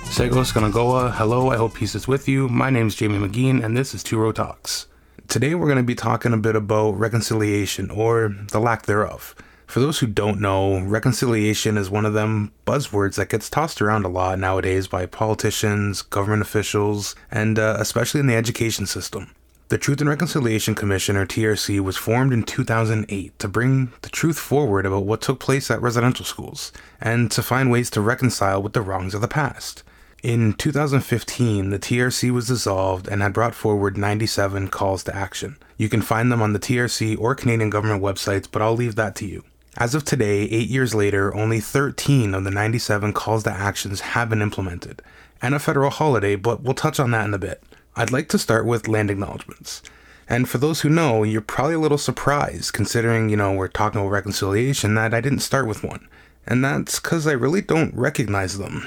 Segos 0.09 0.53
Kanagoa, 0.53 1.13
hello, 1.13 1.51
I 1.51 1.57
hope 1.57 1.75
peace 1.75 1.95
is 1.95 2.09
with 2.09 2.27
you. 2.27 2.49
My 2.49 2.71
name 2.71 2.87
is 2.87 2.95
Jamie 2.95 3.19
McGean, 3.19 3.63
and 3.63 3.77
this 3.77 3.95
is 3.95 4.03
Two 4.03 4.19
Row 4.19 4.33
Talks. 4.33 4.87
Today 5.29 5.55
we're 5.55 5.67
going 5.67 5.77
to 5.77 5.83
be 5.83 5.95
talking 5.95 6.33
a 6.33 6.39
bit 6.39 6.57
about 6.57 6.93
reconciliation, 6.93 7.91
or 7.91 8.35
the 8.51 8.59
lack 8.59 8.87
thereof. 8.87 9.35
For 9.67 9.81
those 9.81 9.99
who 9.99 10.07
don't 10.07 10.41
know, 10.41 10.81
reconciliation 10.81 11.77
is 11.77 11.91
one 11.91 12.07
of 12.07 12.15
them 12.15 12.53
buzzwords 12.67 13.17
that 13.17 13.29
gets 13.29 13.51
tossed 13.51 13.83
around 13.83 14.07
a 14.07 14.09
lot 14.09 14.39
nowadays 14.39 14.89
by 14.89 15.05
politicians, 15.05 16.01
government 16.01 16.41
officials, 16.41 17.15
and 17.31 17.59
uh, 17.59 17.77
especially 17.79 18.21
in 18.21 18.29
the 18.29 18.35
education 18.35 18.87
system. 18.87 19.35
The 19.71 19.77
Truth 19.77 20.01
and 20.01 20.09
Reconciliation 20.09 20.75
Commission, 20.75 21.15
or 21.15 21.27
TRC, 21.27 21.81
was 21.81 21.99
formed 21.99 22.33
in 22.33 22.43
2008 22.43 23.39
to 23.39 23.49
bring 23.49 23.93
the 24.01 24.09
truth 24.09 24.39
forward 24.39 24.87
about 24.87 25.05
what 25.05 25.21
took 25.21 25.41
place 25.41 25.71
at 25.71 25.83
residential 25.83 26.25
schools 26.25 26.73
and 27.03 27.31
to 27.31 27.43
find 27.43 27.71
ways 27.71 27.91
to 27.91 28.01
reconcile 28.01 28.63
with 28.63 28.73
the 28.73 28.81
wrongs 28.81 29.13
of 29.13 29.21
the 29.21 29.29
past. 29.29 29.83
In 30.23 30.55
2015, 30.55 31.69
the 31.69 31.79
TRC 31.79 32.31
was 32.31 32.49
dissolved 32.49 33.09
and 33.09 33.21
had 33.21 33.35
brought 33.35 33.55
forward 33.55 33.99
97 33.99 34.69
calls 34.69 35.05
to 35.05 35.15
action. 35.15 35.59
You 35.77 35.91
can 35.91 36.01
find 36.01 36.33
them 36.33 36.41
on 36.41 36.55
the 36.55 36.59
TRC 36.59 37.19
or 37.21 37.35
Canadian 37.35 37.69
government 37.69 38.03
websites, 38.03 38.49
but 38.51 38.63
I'll 38.63 38.73
leave 38.73 38.95
that 38.95 39.15
to 39.17 39.27
you. 39.27 39.45
As 39.77 39.95
of 39.95 40.03
today, 40.03 40.45
eight 40.45 40.71
years 40.71 40.95
later, 40.95 41.35
only 41.35 41.61
13 41.61 42.33
of 42.33 42.45
the 42.45 42.51
97 42.51 43.13
calls 43.13 43.43
to 43.43 43.53
actions 43.53 44.01
have 44.01 44.31
been 44.31 44.41
implemented, 44.41 45.03
and 45.43 45.55
a 45.55 45.59
federal 45.59 45.91
holiday, 45.91 46.37
but 46.37 46.63
we'll 46.63 46.73
touch 46.73 46.99
on 46.99 47.11
that 47.11 47.27
in 47.27 47.35
a 47.35 47.39
bit. 47.39 47.63
I'd 47.99 48.13
like 48.13 48.29
to 48.29 48.39
start 48.39 48.65
with 48.65 48.87
land 48.87 49.11
acknowledgements. 49.11 49.83
And 50.29 50.49
for 50.49 50.59
those 50.59 50.83
who 50.83 50.89
know, 50.89 51.25
you're 51.25 51.41
probably 51.41 51.75
a 51.75 51.81
little 51.81 51.99
surprised 51.99 52.73
considering, 52.73 53.29
you 53.29 53.37
know, 53.37 53.53
we're 53.53 53.67
talking 53.67 54.01
about 54.01 54.11
reconciliation 54.11 54.95
that 54.95 55.13
I 55.13 55.21
didn't 55.21 55.41
start 55.41 55.67
with 55.67 55.83
one. 55.83 56.07
And 56.47 56.65
that's 56.65 57.01
because 57.01 57.27
I 57.27 57.33
really 57.33 57.61
don't 57.61 57.93
recognize 57.93 58.57
them. 58.57 58.87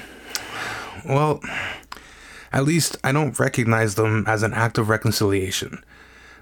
Well, 1.06 1.42
at 2.54 2.64
least 2.64 2.96
I 3.04 3.12
don't 3.12 3.38
recognize 3.38 3.96
them 3.96 4.24
as 4.26 4.42
an 4.42 4.54
act 4.54 4.78
of 4.78 4.88
reconciliation. 4.88 5.84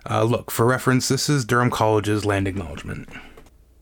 Uh, 0.09 0.23
look, 0.23 0.53
for 0.53 0.65
reference, 0.65 1.09
this 1.09 1.29
is 1.29 1.45
Durham 1.45 1.73
College's 1.73 2.25
land 2.25 2.47
acknowledgement. 2.47 3.09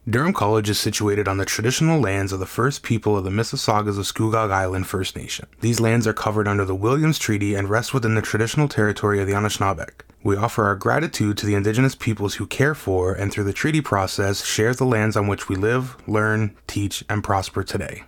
Durham 0.09 0.33
College 0.33 0.71
is 0.71 0.79
situated 0.79 1.29
on 1.29 1.37
the 1.37 1.45
traditional 1.45 2.00
lands 2.00 2.33
of 2.33 2.41
the 2.41 2.47
first 2.47 2.83
people 2.83 3.15
of 3.15 3.25
the 3.25 3.31
Mississaugas 3.31 3.99
of 3.99 4.07
Scugog 4.07 4.50
Island 4.50 4.87
First 4.87 5.15
Nation. 5.15 5.47
These 5.61 5.81
lands 5.81 6.07
are 6.07 6.15
covered 6.15 6.49
under 6.49 6.65
the 6.65 6.75
Williams 6.75 7.19
Treaty 7.19 7.55
and 7.55 7.69
rest 7.69 7.93
within 7.93 8.15
the 8.15 8.23
traditional 8.23 8.69
territory 8.69 9.21
of 9.21 9.27
the 9.27 9.35
Anishinaabeg. 9.35 9.91
We 10.23 10.35
offer 10.35 10.65
our 10.65 10.77
gratitude 10.77 11.37
to 11.38 11.47
the 11.47 11.55
Indigenous 11.55 11.95
peoples 11.95 12.37
who 12.37 12.47
care 12.47 12.75
for 12.75 13.12
and 13.12 13.31
through 13.31 13.45
the 13.45 13.53
treaty 13.53 13.83
process 13.83 14.47
share 14.47 14.73
the 14.73 14.87
lands 14.87 15.15
on 15.15 15.27
which 15.27 15.50
we 15.50 15.57
live, 15.57 15.95
learn, 16.09 16.57
teach, 16.67 17.05
and 17.11 17.23
prosper 17.23 17.62
today. 17.62 18.05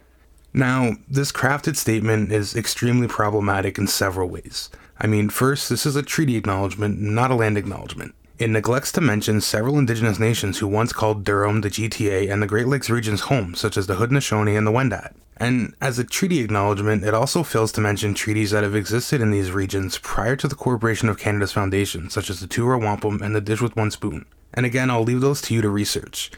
Now, 0.55 0.93
this 1.07 1.31
crafted 1.31 1.77
statement 1.77 2.33
is 2.33 2.57
extremely 2.57 3.09
problematic 3.09 3.77
in 3.77 3.87
several 3.87 4.31
ways. 4.31 4.71
I 4.99 5.07
mean, 5.07 5.29
first, 5.29 5.69
this 5.69 5.85
is 5.85 5.97
a 5.97 6.03
treaty 6.03 6.37
acknowledgement, 6.37 6.99
not 6.99 7.31
a 7.31 7.35
land 7.35 7.59
acknowledgement. 7.59 8.15
It 8.41 8.49
neglects 8.49 8.91
to 8.93 9.03
mention 9.03 9.43
several 9.43 9.79
indigenous 9.79 10.19
nations 10.19 10.57
who 10.57 10.67
once 10.67 10.95
called 10.95 11.25
Durham, 11.25 11.61
the 11.61 11.69
GTA, 11.69 12.33
and 12.33 12.43
the 12.43 12.47
Great 12.47 12.67
Lakes 12.67 12.89
regions 12.89 13.21
home, 13.21 13.55
such 13.55 13.77
as 13.77 13.87
the 13.87 13.97
Haudenosaunee 13.97 14.57
and 14.57 14.67
the 14.67 14.71
Wendat. 14.71 15.13
And 15.37 15.75
as 15.79 15.99
a 15.99 16.05
treaty 16.05 16.41
acknowledgement, 16.41 17.05
it 17.05 17.13
also 17.13 17.43
fails 17.43 17.71
to 17.73 17.83
mention 17.83 18.15
treaties 18.15 18.53
that 18.53 18.63
have 18.63 18.75
existed 18.75 19.21
in 19.21 19.31
these 19.31 19.51
regions 19.51 19.99
prior 19.99 20.37
to 20.37 20.49
the 20.49 20.55
Corporation 20.55 21.11
of 21.11 21.19
Canada's 21.19 21.53
foundation, 21.53 22.09
such 22.09 22.31
as 22.31 22.41
the 22.41 22.47
Two 22.47 22.65
Row 22.65 22.79
Wampum 22.79 23.21
and 23.21 23.37
the 23.37 23.43
Dish 23.43 23.61
with 23.61 23.77
One 23.77 23.91
Spoon. 23.91 24.25
And 24.55 24.65
again, 24.65 24.89
I'll 24.89 25.03
leave 25.03 25.21
those 25.21 25.43
to 25.43 25.55
you 25.55 25.61
to 25.61 25.69
research. 25.69 26.31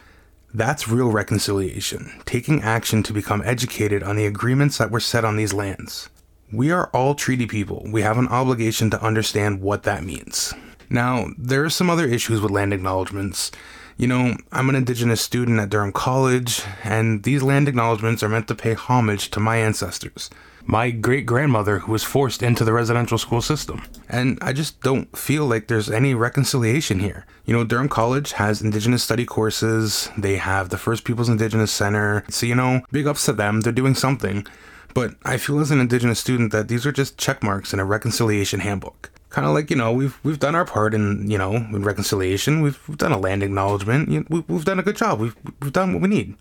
That's 0.53 0.89
real 0.89 1.09
reconciliation, 1.09 2.19
taking 2.25 2.61
action 2.61 3.01
to 3.03 3.13
become 3.13 3.41
educated 3.45 4.03
on 4.03 4.17
the 4.17 4.25
agreements 4.25 4.77
that 4.77 4.91
were 4.91 4.99
set 4.99 5.23
on 5.23 5.37
these 5.37 5.53
lands. 5.53 6.09
We 6.51 6.69
are 6.69 6.89
all 6.89 7.15
treaty 7.15 7.45
people. 7.45 7.87
We 7.89 8.01
have 8.01 8.17
an 8.17 8.27
obligation 8.27 8.89
to 8.89 9.01
understand 9.01 9.61
what 9.61 9.83
that 9.83 10.03
means. 10.03 10.53
Now, 10.89 11.27
there 11.37 11.63
are 11.63 11.69
some 11.69 11.89
other 11.89 12.07
issues 12.07 12.41
with 12.41 12.51
land 12.51 12.73
acknowledgements. 12.73 13.51
You 13.97 14.07
know, 14.07 14.35
I'm 14.51 14.69
an 14.69 14.75
Indigenous 14.75 15.21
student 15.21 15.59
at 15.59 15.69
Durham 15.69 15.91
College, 15.91 16.63
and 16.83 17.23
these 17.23 17.43
land 17.43 17.67
acknowledgements 17.67 18.23
are 18.23 18.29
meant 18.29 18.47
to 18.47 18.55
pay 18.55 18.73
homage 18.73 19.29
to 19.31 19.39
my 19.39 19.57
ancestors. 19.57 20.29
My 20.65 20.91
great 20.91 21.25
grandmother, 21.25 21.79
who 21.79 21.91
was 21.91 22.03
forced 22.03 22.41
into 22.41 22.63
the 22.63 22.73
residential 22.73 23.17
school 23.17 23.41
system. 23.41 23.83
And 24.09 24.39
I 24.41 24.53
just 24.53 24.81
don't 24.81 25.15
feel 25.15 25.45
like 25.45 25.67
there's 25.67 25.91
any 25.91 26.15
reconciliation 26.15 26.99
here. 26.99 27.25
You 27.45 27.53
know, 27.53 27.63
Durham 27.63 27.89
College 27.89 28.31
has 28.33 28.61
Indigenous 28.61 29.03
study 29.03 29.25
courses, 29.25 30.09
they 30.17 30.37
have 30.37 30.69
the 30.69 30.77
First 30.77 31.03
Peoples 31.03 31.29
Indigenous 31.29 31.71
Center. 31.71 32.23
So, 32.29 32.45
you 32.45 32.55
know, 32.55 32.81
big 32.91 33.07
ups 33.07 33.25
to 33.25 33.33
them, 33.33 33.61
they're 33.61 33.73
doing 33.73 33.93
something. 33.93 34.47
But 34.93 35.15
I 35.23 35.37
feel 35.37 35.59
as 35.59 35.71
an 35.71 35.81
Indigenous 35.81 36.19
student 36.19 36.51
that 36.51 36.67
these 36.67 36.85
are 36.85 36.91
just 36.91 37.17
check 37.17 37.43
marks 37.43 37.73
in 37.73 37.79
a 37.79 37.85
reconciliation 37.85 38.61
handbook 38.61 39.11
kind 39.33 39.47
of 39.47 39.53
like 39.53 39.71
you 39.71 39.75
know 39.75 39.91
we've 39.91 40.17
we've 40.23 40.39
done 40.39 40.55
our 40.55 40.63
part 40.63 40.93
in 40.93 41.29
you 41.29 41.37
know 41.37 41.55
in 41.55 41.83
reconciliation. 41.83 42.61
We've, 42.61 42.79
we've 42.87 42.97
done 42.97 43.11
a 43.11 43.17
land 43.17 43.43
acknowledgement. 43.43 44.09
You 44.09 44.19
know, 44.19 44.25
we, 44.29 44.39
we've 44.47 44.63
done 44.63 44.79
a 44.79 44.83
good 44.83 44.95
job. 44.95 45.19
We've 45.19 45.35
we've 45.59 45.73
done 45.73 45.91
what 45.91 46.01
we 46.03 46.07
need. 46.07 46.35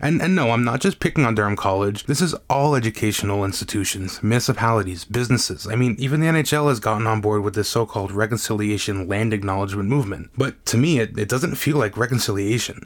And 0.00 0.20
and 0.20 0.34
no, 0.34 0.50
I'm 0.50 0.64
not 0.64 0.80
just 0.80 1.00
picking 1.00 1.24
on 1.24 1.36
Durham 1.36 1.56
College. 1.56 2.04
This 2.04 2.20
is 2.20 2.34
all 2.50 2.74
educational 2.74 3.44
institutions, 3.44 4.22
municipalities, 4.22 5.04
businesses. 5.04 5.66
I 5.66 5.76
mean, 5.76 5.94
even 5.98 6.20
the 6.20 6.26
NHL 6.26 6.68
has 6.68 6.80
gotten 6.80 7.06
on 7.06 7.20
board 7.20 7.42
with 7.42 7.54
this 7.54 7.68
so-called 7.68 8.12
reconciliation 8.12 9.08
land 9.08 9.32
acknowledgement 9.32 9.88
movement. 9.88 10.30
But 10.36 10.66
to 10.66 10.76
me, 10.76 10.98
it, 10.98 11.16
it 11.16 11.28
doesn't 11.28 11.54
feel 11.54 11.78
like 11.78 11.96
reconciliation. 11.96 12.80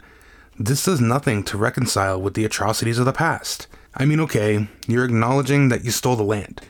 This 0.56 0.84
does 0.84 1.00
nothing 1.00 1.42
to 1.44 1.58
reconcile 1.58 2.20
with 2.20 2.34
the 2.34 2.44
atrocities 2.44 2.98
of 2.98 3.06
the 3.06 3.12
past. 3.12 3.66
I 3.96 4.04
mean, 4.04 4.20
okay, 4.20 4.68
you're 4.86 5.06
acknowledging 5.06 5.70
that 5.70 5.84
you 5.84 5.90
stole 5.90 6.14
the 6.14 6.22
land 6.22 6.60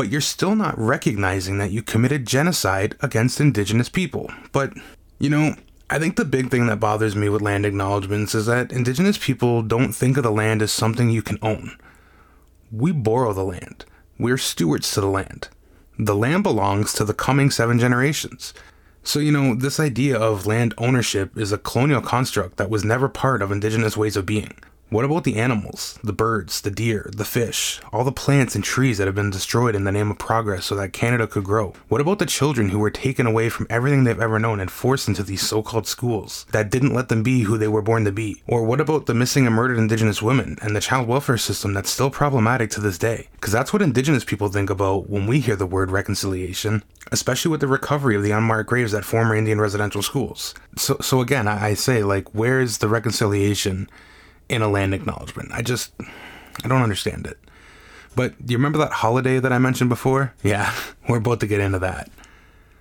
but 0.00 0.08
you're 0.08 0.22
still 0.22 0.56
not 0.56 0.78
recognizing 0.78 1.58
that 1.58 1.72
you 1.72 1.82
committed 1.82 2.26
genocide 2.26 2.96
against 3.00 3.38
indigenous 3.38 3.90
people. 3.90 4.32
But, 4.50 4.72
you 5.18 5.28
know, 5.28 5.56
I 5.90 5.98
think 5.98 6.16
the 6.16 6.24
big 6.24 6.50
thing 6.50 6.68
that 6.68 6.80
bothers 6.80 7.14
me 7.14 7.28
with 7.28 7.42
land 7.42 7.66
acknowledgements 7.66 8.34
is 8.34 8.46
that 8.46 8.72
indigenous 8.72 9.18
people 9.18 9.60
don't 9.60 9.92
think 9.92 10.16
of 10.16 10.22
the 10.22 10.32
land 10.32 10.62
as 10.62 10.72
something 10.72 11.10
you 11.10 11.20
can 11.20 11.36
own. 11.42 11.76
We 12.72 12.92
borrow 12.92 13.34
the 13.34 13.44
land, 13.44 13.84
we're 14.18 14.38
stewards 14.38 14.90
to 14.92 15.02
the 15.02 15.06
land. 15.06 15.50
The 15.98 16.16
land 16.16 16.44
belongs 16.44 16.94
to 16.94 17.04
the 17.04 17.12
coming 17.12 17.50
seven 17.50 17.78
generations. 17.78 18.54
So, 19.02 19.18
you 19.18 19.30
know, 19.30 19.54
this 19.54 19.78
idea 19.78 20.16
of 20.16 20.46
land 20.46 20.72
ownership 20.78 21.36
is 21.36 21.52
a 21.52 21.58
colonial 21.58 22.00
construct 22.00 22.56
that 22.56 22.70
was 22.70 22.84
never 22.86 23.10
part 23.10 23.42
of 23.42 23.52
indigenous 23.52 23.98
ways 23.98 24.16
of 24.16 24.24
being. 24.24 24.54
What 24.90 25.04
about 25.04 25.22
the 25.22 25.36
animals, 25.36 26.00
the 26.02 26.12
birds, 26.12 26.62
the 26.62 26.70
deer, 26.72 27.08
the 27.16 27.24
fish, 27.24 27.80
all 27.92 28.02
the 28.02 28.10
plants 28.10 28.56
and 28.56 28.64
trees 28.64 28.98
that 28.98 29.06
have 29.06 29.14
been 29.14 29.30
destroyed 29.30 29.76
in 29.76 29.84
the 29.84 29.92
name 29.92 30.10
of 30.10 30.18
progress 30.18 30.64
so 30.64 30.74
that 30.74 30.92
Canada 30.92 31.28
could 31.28 31.44
grow? 31.44 31.74
What 31.86 32.00
about 32.00 32.18
the 32.18 32.26
children 32.26 32.70
who 32.70 32.80
were 32.80 32.90
taken 32.90 33.24
away 33.24 33.50
from 33.50 33.68
everything 33.70 34.02
they've 34.02 34.20
ever 34.20 34.40
known 34.40 34.58
and 34.58 34.68
forced 34.68 35.06
into 35.06 35.22
these 35.22 35.46
so 35.46 35.62
called 35.62 35.86
schools 35.86 36.44
that 36.50 36.72
didn't 36.72 36.92
let 36.92 37.08
them 37.08 37.22
be 37.22 37.42
who 37.42 37.56
they 37.56 37.68
were 37.68 37.82
born 37.82 38.04
to 38.04 38.10
be? 38.10 38.42
Or 38.48 38.64
what 38.64 38.80
about 38.80 39.06
the 39.06 39.14
missing 39.14 39.46
and 39.46 39.54
murdered 39.54 39.78
Indigenous 39.78 40.20
women 40.20 40.58
and 40.60 40.74
the 40.74 40.80
child 40.80 41.06
welfare 41.06 41.38
system 41.38 41.72
that's 41.72 41.88
still 41.88 42.10
problematic 42.10 42.70
to 42.70 42.80
this 42.80 42.98
day? 42.98 43.28
Because 43.34 43.52
that's 43.52 43.72
what 43.72 43.82
Indigenous 43.82 44.24
people 44.24 44.48
think 44.48 44.70
about 44.70 45.08
when 45.08 45.28
we 45.28 45.38
hear 45.38 45.54
the 45.54 45.66
word 45.66 45.92
reconciliation, 45.92 46.82
especially 47.12 47.52
with 47.52 47.60
the 47.60 47.68
recovery 47.68 48.16
of 48.16 48.24
the 48.24 48.32
unmarked 48.32 48.68
graves 48.68 48.92
at 48.92 49.04
former 49.04 49.36
Indian 49.36 49.60
residential 49.60 50.02
schools. 50.02 50.52
So, 50.76 50.96
so 51.00 51.20
again, 51.20 51.46
I, 51.46 51.68
I 51.68 51.74
say, 51.74 52.02
like, 52.02 52.34
where 52.34 52.60
is 52.60 52.78
the 52.78 52.88
reconciliation? 52.88 53.88
In 54.50 54.62
a 54.62 54.68
land 54.68 54.92
acknowledgement. 54.92 55.52
I 55.52 55.62
just, 55.62 55.92
I 56.64 56.68
don't 56.68 56.82
understand 56.82 57.26
it. 57.26 57.38
But 58.16 58.34
you 58.46 58.56
remember 58.56 58.78
that 58.78 58.92
holiday 58.92 59.38
that 59.38 59.52
I 59.52 59.58
mentioned 59.58 59.88
before? 59.88 60.34
Yeah, 60.42 60.74
we're 61.08 61.18
about 61.18 61.40
to 61.40 61.46
get 61.46 61.60
into 61.60 61.78
that. 61.78 62.10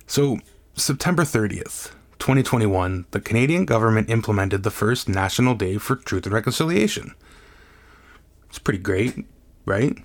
So, 0.07 0.39
September 0.73 1.23
30th, 1.23 1.91
2021, 2.17 3.05
the 3.11 3.21
Canadian 3.21 3.65
government 3.65 4.09
implemented 4.09 4.63
the 4.63 4.71
first 4.71 5.07
National 5.07 5.53
Day 5.53 5.77
for 5.77 5.95
Truth 5.95 6.25
and 6.25 6.33
Reconciliation. 6.33 7.13
It's 8.49 8.59
pretty 8.59 8.79
great, 8.79 9.25
right? 9.65 9.95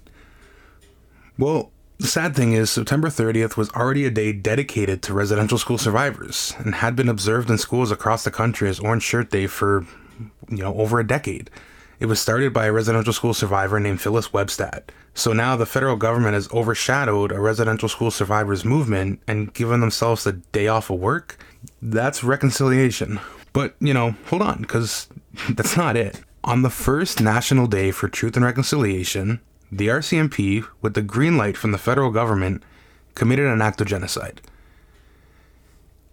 Well, 1.39 1.73
the 1.99 2.07
sad 2.07 2.37
thing 2.37 2.53
is, 2.53 2.71
September 2.71 3.09
30th 3.09 3.57
was 3.57 3.71
already 3.71 4.05
a 4.05 4.11
day 4.11 4.33
dedicated 4.33 5.01
to 5.03 5.15
residential 5.15 5.57
school 5.57 5.79
survivors 5.79 6.53
and 6.59 6.75
had 6.75 6.95
been 6.95 7.09
observed 7.09 7.49
in 7.49 7.57
schools 7.57 7.91
across 7.91 8.25
the 8.25 8.31
country 8.31 8.69
as 8.69 8.79
Orange 8.79 9.03
Shirt 9.03 9.31
Day 9.31 9.47
for 9.47 9.87
you 10.49 10.63
know, 10.63 10.75
over 10.75 11.01
a 11.01 11.07
decade. 11.07 11.51
It 12.01 12.07
was 12.07 12.21
started 12.21 12.53
by 12.53 12.67
a 12.67 12.73
residential 12.73 13.13
school 13.13 13.35
survivor 13.35 13.79
named 13.79 14.01
Phyllis 14.01 14.29
Webstad. 14.29 14.83
So 15.15 15.33
now 15.33 15.57
the 15.57 15.67
federal 15.67 15.97
government 15.97 16.35
has 16.35 16.51
overshadowed 16.53 17.31
a 17.31 17.41
residential 17.41 17.89
school 17.89 18.11
survivors 18.11 18.65
movement 18.65 19.21
and 19.29 19.55
given 19.55 19.81
themselves 19.81 20.27
a 20.27 20.33
day 20.33 20.67
off 20.67 20.91
of 20.91 20.99
work. 20.99 21.39
That's 21.81 22.25
reconciliation. 22.25 23.21
But, 23.53 23.77
you 23.79 23.95
know, 23.95 24.17
hold 24.27 24.43
on, 24.43 24.63
because 24.63 25.09
that's 25.51 25.77
not 25.77 25.97
it. 25.97 26.21
On 26.43 26.63
the 26.63 26.71
first 26.71 27.21
National 27.21 27.67
Day 27.67 27.91
for 27.91 28.09
Truth 28.09 28.37
and 28.37 28.45
Reconciliation, 28.45 29.41
the 29.71 29.89
RCMP, 29.89 30.67
with 30.83 30.95
the 30.95 31.03
green 31.03 31.39
light 31.39 31.57
from 31.57 31.73
the 31.73 31.79
federal 31.79 32.11
government, 32.11 32.63
committed 33.15 33.47
an 33.47 33.63
act 33.63 33.81
of 33.81 33.87
genocide. 33.87 34.41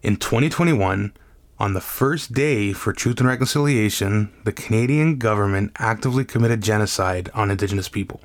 In 0.04 0.16
2021, 0.16 1.14
on 1.62 1.74
the 1.74 1.80
first 1.80 2.34
day 2.34 2.74
for 2.74 2.92
Truth 2.92 3.20
and 3.20 3.30
Reconciliation, 3.30 4.34
the 4.46 4.52
Canadian 4.52 5.20
government 5.20 5.72
actively 5.78 6.26
committed 6.26 6.64
genocide 6.64 7.30
on 7.36 7.52
Indigenous 7.52 7.88
people. 7.88 8.20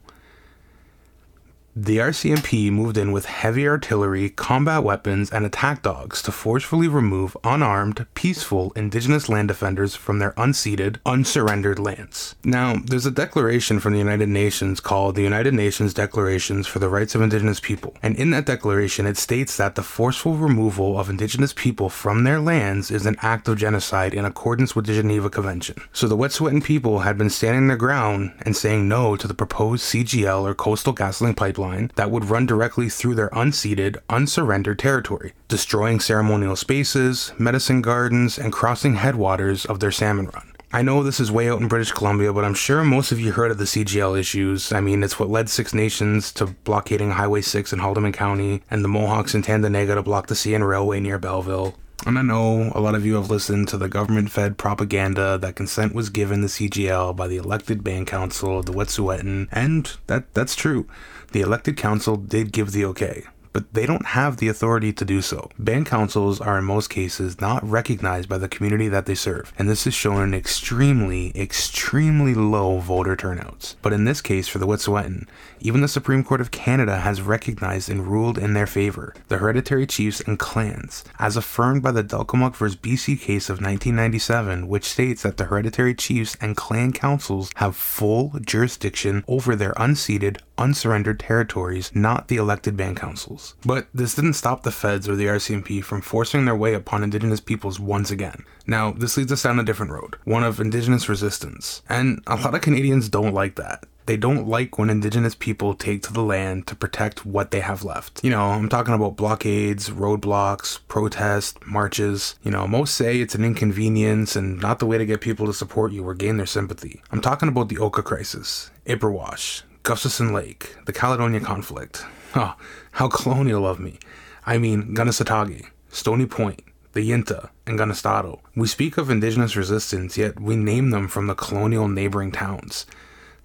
The 1.78 1.98
RCMP 1.98 2.72
moved 2.72 2.96
in 2.96 3.12
with 3.12 3.26
heavy 3.26 3.68
artillery, 3.68 4.30
combat 4.30 4.82
weapons, 4.82 5.30
and 5.30 5.44
attack 5.44 5.82
dogs 5.82 6.22
to 6.22 6.32
forcefully 6.32 6.88
remove 6.88 7.36
unarmed, 7.44 8.06
peaceful 8.14 8.72
indigenous 8.74 9.28
land 9.28 9.48
defenders 9.48 9.94
from 9.94 10.18
their 10.18 10.32
unceded, 10.38 10.96
unsurrendered 11.04 11.78
lands. 11.78 12.34
Now, 12.42 12.76
there's 12.82 13.04
a 13.04 13.10
declaration 13.10 13.78
from 13.78 13.92
the 13.92 13.98
United 13.98 14.30
Nations 14.30 14.80
called 14.80 15.16
the 15.16 15.22
United 15.22 15.52
Nations 15.52 15.92
Declarations 15.92 16.66
for 16.66 16.78
the 16.78 16.88
Rights 16.88 17.14
of 17.14 17.20
Indigenous 17.20 17.60
People, 17.60 17.94
and 18.02 18.16
in 18.16 18.30
that 18.30 18.46
declaration 18.46 19.04
it 19.04 19.18
states 19.18 19.58
that 19.58 19.74
the 19.74 19.82
forceful 19.82 20.34
removal 20.34 20.98
of 20.98 21.10
indigenous 21.10 21.52
people 21.52 21.90
from 21.90 22.24
their 22.24 22.40
lands 22.40 22.90
is 22.90 23.04
an 23.04 23.18
act 23.20 23.48
of 23.48 23.58
genocide 23.58 24.14
in 24.14 24.24
accordance 24.24 24.74
with 24.74 24.86
the 24.86 24.94
Geneva 24.94 25.28
Convention. 25.28 25.76
So 25.92 26.08
the 26.08 26.16
Wet'suwet'en 26.16 26.64
people 26.64 27.00
had 27.00 27.18
been 27.18 27.28
standing 27.28 27.68
their 27.68 27.76
ground 27.76 28.32
and 28.46 28.56
saying 28.56 28.88
no 28.88 29.14
to 29.16 29.28
the 29.28 29.34
proposed 29.34 29.84
CGL 29.84 30.42
or 30.42 30.54
Coastal 30.54 30.94
GasLink 30.94 31.36
pipeline 31.36 31.65
that 31.96 32.10
would 32.10 32.30
run 32.30 32.46
directly 32.46 32.88
through 32.88 33.14
their 33.14 33.30
unceded, 33.30 33.96
unsurrendered 34.08 34.78
territory, 34.78 35.32
destroying 35.48 36.00
ceremonial 36.00 36.56
spaces, 36.56 37.32
medicine 37.38 37.82
gardens, 37.82 38.38
and 38.38 38.52
crossing 38.52 38.94
headwaters 38.94 39.64
of 39.64 39.80
their 39.80 39.90
salmon 39.90 40.26
run. 40.26 40.52
I 40.72 40.82
know 40.82 41.02
this 41.02 41.20
is 41.20 41.30
way 41.30 41.48
out 41.48 41.60
in 41.60 41.68
British 41.68 41.92
Columbia, 41.92 42.32
but 42.32 42.44
I'm 42.44 42.54
sure 42.54 42.84
most 42.84 43.12
of 43.12 43.20
you 43.20 43.32
heard 43.32 43.50
of 43.50 43.58
the 43.58 43.64
CGL 43.64 44.18
issues. 44.18 44.72
I 44.72 44.80
mean, 44.80 45.02
it's 45.02 45.18
what 45.18 45.30
led 45.30 45.48
Six 45.48 45.72
Nations 45.72 46.32
to 46.32 46.46
blockading 46.46 47.12
Highway 47.12 47.40
6 47.40 47.72
in 47.72 47.78
Haldimand 47.78 48.14
County 48.14 48.62
and 48.70 48.84
the 48.84 48.88
Mohawks 48.88 49.34
in 49.34 49.42
Tyendinaga 49.42 49.94
to 49.94 50.02
block 50.02 50.26
the 50.26 50.34
CN 50.34 50.68
Railway 50.68 51.00
near 51.00 51.18
Belleville. 51.18 51.74
And 52.04 52.18
I 52.18 52.22
know 52.22 52.72
a 52.74 52.80
lot 52.80 52.94
of 52.94 53.06
you 53.06 53.14
have 53.14 53.30
listened 53.30 53.68
to 53.68 53.78
the 53.78 53.88
government 53.88 54.30
fed 54.30 54.58
propaganda 54.58 55.38
that 55.38 55.56
consent 55.56 55.94
was 55.94 56.10
given 56.10 56.42
the 56.42 56.48
CGL 56.48 57.16
by 57.16 57.26
the 57.26 57.38
elected 57.38 57.82
band 57.82 58.06
council 58.06 58.58
of 58.58 58.66
the 58.66 58.72
Wet'suwet'en, 58.72 59.48
and 59.50 59.96
that 60.08 60.34
that's 60.34 60.54
true. 60.54 60.86
The 61.36 61.42
elected 61.42 61.76
council 61.76 62.16
did 62.16 62.50
give 62.50 62.72
the 62.72 62.86
okay 62.86 63.24
but 63.56 63.72
they 63.72 63.86
don't 63.86 64.04
have 64.08 64.36
the 64.36 64.48
authority 64.48 64.92
to 64.92 65.02
do 65.02 65.22
so. 65.22 65.48
Band 65.58 65.86
councils 65.86 66.42
are 66.42 66.58
in 66.58 66.64
most 66.64 66.90
cases 66.90 67.40
not 67.40 67.66
recognized 67.66 68.28
by 68.28 68.36
the 68.36 68.50
community 68.50 68.86
that 68.88 69.06
they 69.06 69.14
serve, 69.14 69.50
and 69.58 69.66
this 69.66 69.86
is 69.86 69.94
shown 69.94 70.22
in 70.22 70.34
extremely, 70.34 71.32
extremely 71.34 72.34
low 72.34 72.80
voter 72.80 73.16
turnouts. 73.16 73.76
But 73.80 73.94
in 73.94 74.04
this 74.04 74.20
case, 74.20 74.46
for 74.46 74.58
the 74.58 74.66
Wet'suwet'en, 74.66 75.26
even 75.60 75.80
the 75.80 75.88
Supreme 75.88 76.22
Court 76.22 76.42
of 76.42 76.50
Canada 76.50 76.98
has 76.98 77.22
recognized 77.22 77.88
and 77.88 78.06
ruled 78.06 78.36
in 78.36 78.52
their 78.52 78.66
favor 78.66 79.14
the 79.28 79.38
hereditary 79.38 79.86
chiefs 79.86 80.20
and 80.20 80.38
clans, 80.38 81.02
as 81.18 81.38
affirmed 81.38 81.82
by 81.82 81.92
the 81.92 82.04
Delgamuukw 82.04 82.56
vs. 82.56 82.76
BC 82.76 83.18
case 83.18 83.48
of 83.48 83.62
1997, 83.62 84.68
which 84.68 84.84
states 84.84 85.22
that 85.22 85.38
the 85.38 85.44
hereditary 85.44 85.94
chiefs 85.94 86.36
and 86.42 86.58
clan 86.58 86.92
councils 86.92 87.50
have 87.56 87.74
full 87.74 88.34
jurisdiction 88.42 89.24
over 89.26 89.56
their 89.56 89.72
unceded, 89.78 90.40
unsurrendered 90.58 91.20
territories, 91.20 91.90
not 91.94 92.28
the 92.28 92.36
elected 92.36 92.76
band 92.76 92.96
councils. 92.96 93.54
But 93.64 93.88
this 93.94 94.14
didn't 94.14 94.34
stop 94.34 94.62
the 94.62 94.72
feds 94.72 95.08
or 95.08 95.16
the 95.16 95.26
RCMP 95.26 95.82
from 95.82 96.00
forcing 96.00 96.44
their 96.44 96.56
way 96.56 96.74
upon 96.74 97.02
indigenous 97.02 97.40
peoples 97.40 97.80
once 97.80 98.10
again. 98.10 98.44
Now, 98.66 98.92
this 98.92 99.16
leads 99.16 99.32
us 99.32 99.42
down 99.42 99.58
a 99.58 99.64
different 99.64 99.92
road, 99.92 100.16
one 100.24 100.44
of 100.44 100.60
indigenous 100.60 101.08
resistance. 101.08 101.82
And 101.88 102.22
a 102.26 102.36
lot 102.36 102.54
of 102.54 102.60
Canadians 102.60 103.08
don't 103.08 103.34
like 103.34 103.56
that. 103.56 103.84
They 104.06 104.16
don't 104.16 104.46
like 104.46 104.78
when 104.78 104.88
indigenous 104.88 105.34
people 105.34 105.74
take 105.74 106.02
to 106.04 106.12
the 106.12 106.22
land 106.22 106.68
to 106.68 106.76
protect 106.76 107.26
what 107.26 107.50
they 107.50 107.58
have 107.58 107.82
left. 107.82 108.22
You 108.22 108.30
know, 108.30 108.50
I'm 108.50 108.68
talking 108.68 108.94
about 108.94 109.16
blockades, 109.16 109.90
roadblocks, 109.90 110.78
protests, 110.86 111.58
marches. 111.66 112.36
You 112.44 112.52
know, 112.52 112.68
most 112.68 112.94
say 112.94 113.20
it's 113.20 113.34
an 113.34 113.44
inconvenience 113.44 114.36
and 114.36 114.60
not 114.60 114.78
the 114.78 114.86
way 114.86 114.96
to 114.96 115.06
get 115.06 115.20
people 115.20 115.46
to 115.46 115.52
support 115.52 115.90
you 115.90 116.06
or 116.06 116.14
gain 116.14 116.36
their 116.36 116.46
sympathy. 116.46 117.02
I'm 117.10 117.20
talking 117.20 117.48
about 117.48 117.68
the 117.68 117.78
Oka 117.78 118.04
crisis, 118.04 118.70
Ipperwash, 118.86 119.62
Gustafsen 119.86 120.32
Lake, 120.32 120.74
the 120.86 120.92
Caledonia 120.92 121.38
conflict. 121.38 122.04
Oh, 122.34 122.56
how 122.90 123.06
colonial 123.06 123.64
of 123.64 123.78
me. 123.78 124.00
I 124.44 124.58
mean, 124.58 124.96
Kanesatake, 124.96 125.66
Stony 125.90 126.26
Point, 126.26 126.60
the 126.92 127.08
Yinta, 127.08 127.50
and 127.68 127.78
Kanonhstaton. 127.78 128.40
We 128.56 128.66
speak 128.66 128.98
of 128.98 129.10
indigenous 129.10 129.54
resistance, 129.54 130.18
yet 130.18 130.40
we 130.40 130.56
name 130.56 130.90
them 130.90 131.06
from 131.06 131.28
the 131.28 131.36
colonial 131.36 131.86
neighboring 131.86 132.32
towns. 132.32 132.84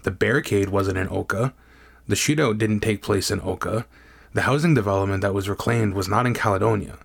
The 0.01 0.09
barricade 0.09 0.69
wasn't 0.69 0.97
in 0.97 1.07
Oka. 1.11 1.53
The 2.07 2.15
shootout 2.15 2.57
didn't 2.57 2.79
take 2.79 3.03
place 3.03 3.29
in 3.29 3.39
Oka. 3.41 3.85
The 4.33 4.41
housing 4.41 4.73
development 4.73 5.21
that 5.21 5.35
was 5.35 5.47
reclaimed 5.47 5.93
was 5.93 6.07
not 6.07 6.25
in 6.25 6.33
Caledonia. 6.33 6.97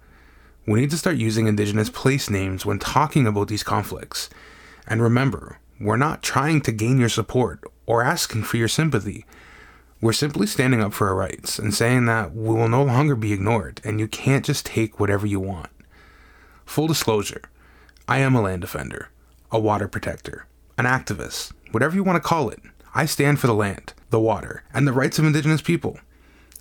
We 0.66 0.80
need 0.80 0.90
to 0.92 0.96
start 0.96 1.16
using 1.16 1.46
indigenous 1.46 1.90
place 1.90 2.30
names 2.30 2.64
when 2.64 2.78
talking 2.78 3.26
about 3.26 3.48
these 3.48 3.62
conflicts. 3.62 4.30
And 4.86 5.02
remember, 5.02 5.58
we're 5.78 5.98
not 5.98 6.22
trying 6.22 6.62
to 6.62 6.72
gain 6.72 6.98
your 6.98 7.10
support 7.10 7.62
or 7.86 8.02
asking 8.02 8.42
for 8.42 8.56
your 8.56 8.68
sympathy. 8.68 9.24
We're 10.00 10.12
simply 10.12 10.46
standing 10.46 10.82
up 10.82 10.92
for 10.92 11.08
our 11.08 11.14
rights 11.14 11.58
and 11.58 11.74
saying 11.74 12.06
that 12.06 12.34
we 12.34 12.54
will 12.54 12.68
no 12.68 12.82
longer 12.82 13.16
be 13.16 13.32
ignored 13.32 13.80
and 13.84 13.98
you 13.98 14.08
can't 14.08 14.44
just 14.44 14.66
take 14.66 15.00
whatever 15.00 15.26
you 15.26 15.40
want. 15.40 15.70
Full 16.66 16.86
disclosure 16.86 17.42
I 18.08 18.18
am 18.18 18.34
a 18.34 18.42
land 18.42 18.60
defender, 18.60 19.08
a 19.50 19.58
water 19.58 19.88
protector, 19.88 20.46
an 20.76 20.84
activist, 20.84 21.52
whatever 21.70 21.94
you 21.94 22.04
want 22.04 22.22
to 22.22 22.28
call 22.28 22.50
it. 22.50 22.60
I 22.94 23.06
stand 23.06 23.40
for 23.40 23.46
the 23.46 23.54
land, 23.54 23.94
the 24.10 24.20
water, 24.20 24.64
and 24.72 24.86
the 24.86 24.92
rights 24.92 25.18
of 25.18 25.24
Indigenous 25.24 25.62
people. 25.62 25.98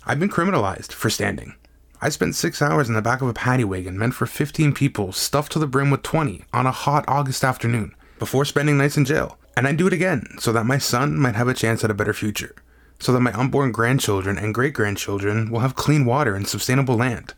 I've 0.04 0.20
been 0.20 0.30
criminalized 0.30 0.92
for 0.92 1.10
standing. 1.10 1.54
I 2.00 2.10
spent 2.10 2.34
six 2.34 2.60
hours 2.60 2.88
in 2.88 2.94
the 2.94 3.02
back 3.02 3.22
of 3.22 3.28
a 3.28 3.32
paddy 3.32 3.64
wagon 3.64 3.98
meant 3.98 4.14
for 4.14 4.26
15 4.26 4.74
people, 4.74 5.12
stuffed 5.12 5.52
to 5.52 5.58
the 5.58 5.66
brim 5.66 5.90
with 5.90 6.02
20 6.02 6.44
on 6.52 6.66
a 6.66 6.70
hot 6.70 7.04
August 7.08 7.42
afternoon, 7.42 7.94
before 8.18 8.44
spending 8.44 8.76
nights 8.76 8.96
in 8.96 9.04
jail. 9.04 9.38
And 9.56 9.66
I'd 9.66 9.78
do 9.78 9.86
it 9.86 9.92
again 9.92 10.36
so 10.38 10.52
that 10.52 10.66
my 10.66 10.76
son 10.76 11.16
might 11.16 11.34
have 11.34 11.48
a 11.48 11.54
chance 11.54 11.82
at 11.82 11.90
a 11.90 11.94
better 11.94 12.12
future, 12.12 12.54
so 13.00 13.12
that 13.12 13.20
my 13.20 13.32
unborn 13.32 13.72
grandchildren 13.72 14.36
and 14.36 14.54
great 14.54 14.74
grandchildren 14.74 15.50
will 15.50 15.60
have 15.60 15.74
clean 15.74 16.04
water 16.04 16.34
and 16.34 16.46
sustainable 16.46 16.96
land. 16.96 17.34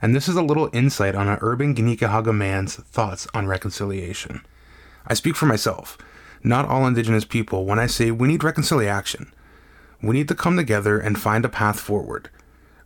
And 0.00 0.14
this 0.14 0.28
is 0.28 0.36
a 0.36 0.42
little 0.42 0.70
insight 0.72 1.14
on 1.14 1.28
an 1.28 1.38
urban 1.40 1.74
Kanien'kehá:ka 1.74 2.32
man's 2.32 2.76
thoughts 2.76 3.26
on 3.34 3.46
reconciliation. 3.46 4.42
I 5.06 5.14
speak 5.14 5.34
for 5.34 5.46
myself 5.46 5.98
not 6.42 6.66
all 6.66 6.86
Indigenous 6.86 7.24
people 7.24 7.66
when 7.66 7.78
I 7.78 7.86
say 7.86 8.10
we 8.10 8.28
need 8.28 8.44
reconciliation. 8.44 9.32
We 10.02 10.14
need 10.14 10.28
to 10.28 10.34
come 10.34 10.56
together 10.56 10.98
and 10.98 11.20
find 11.20 11.44
a 11.44 11.50
path 11.50 11.78
forward. 11.78 12.30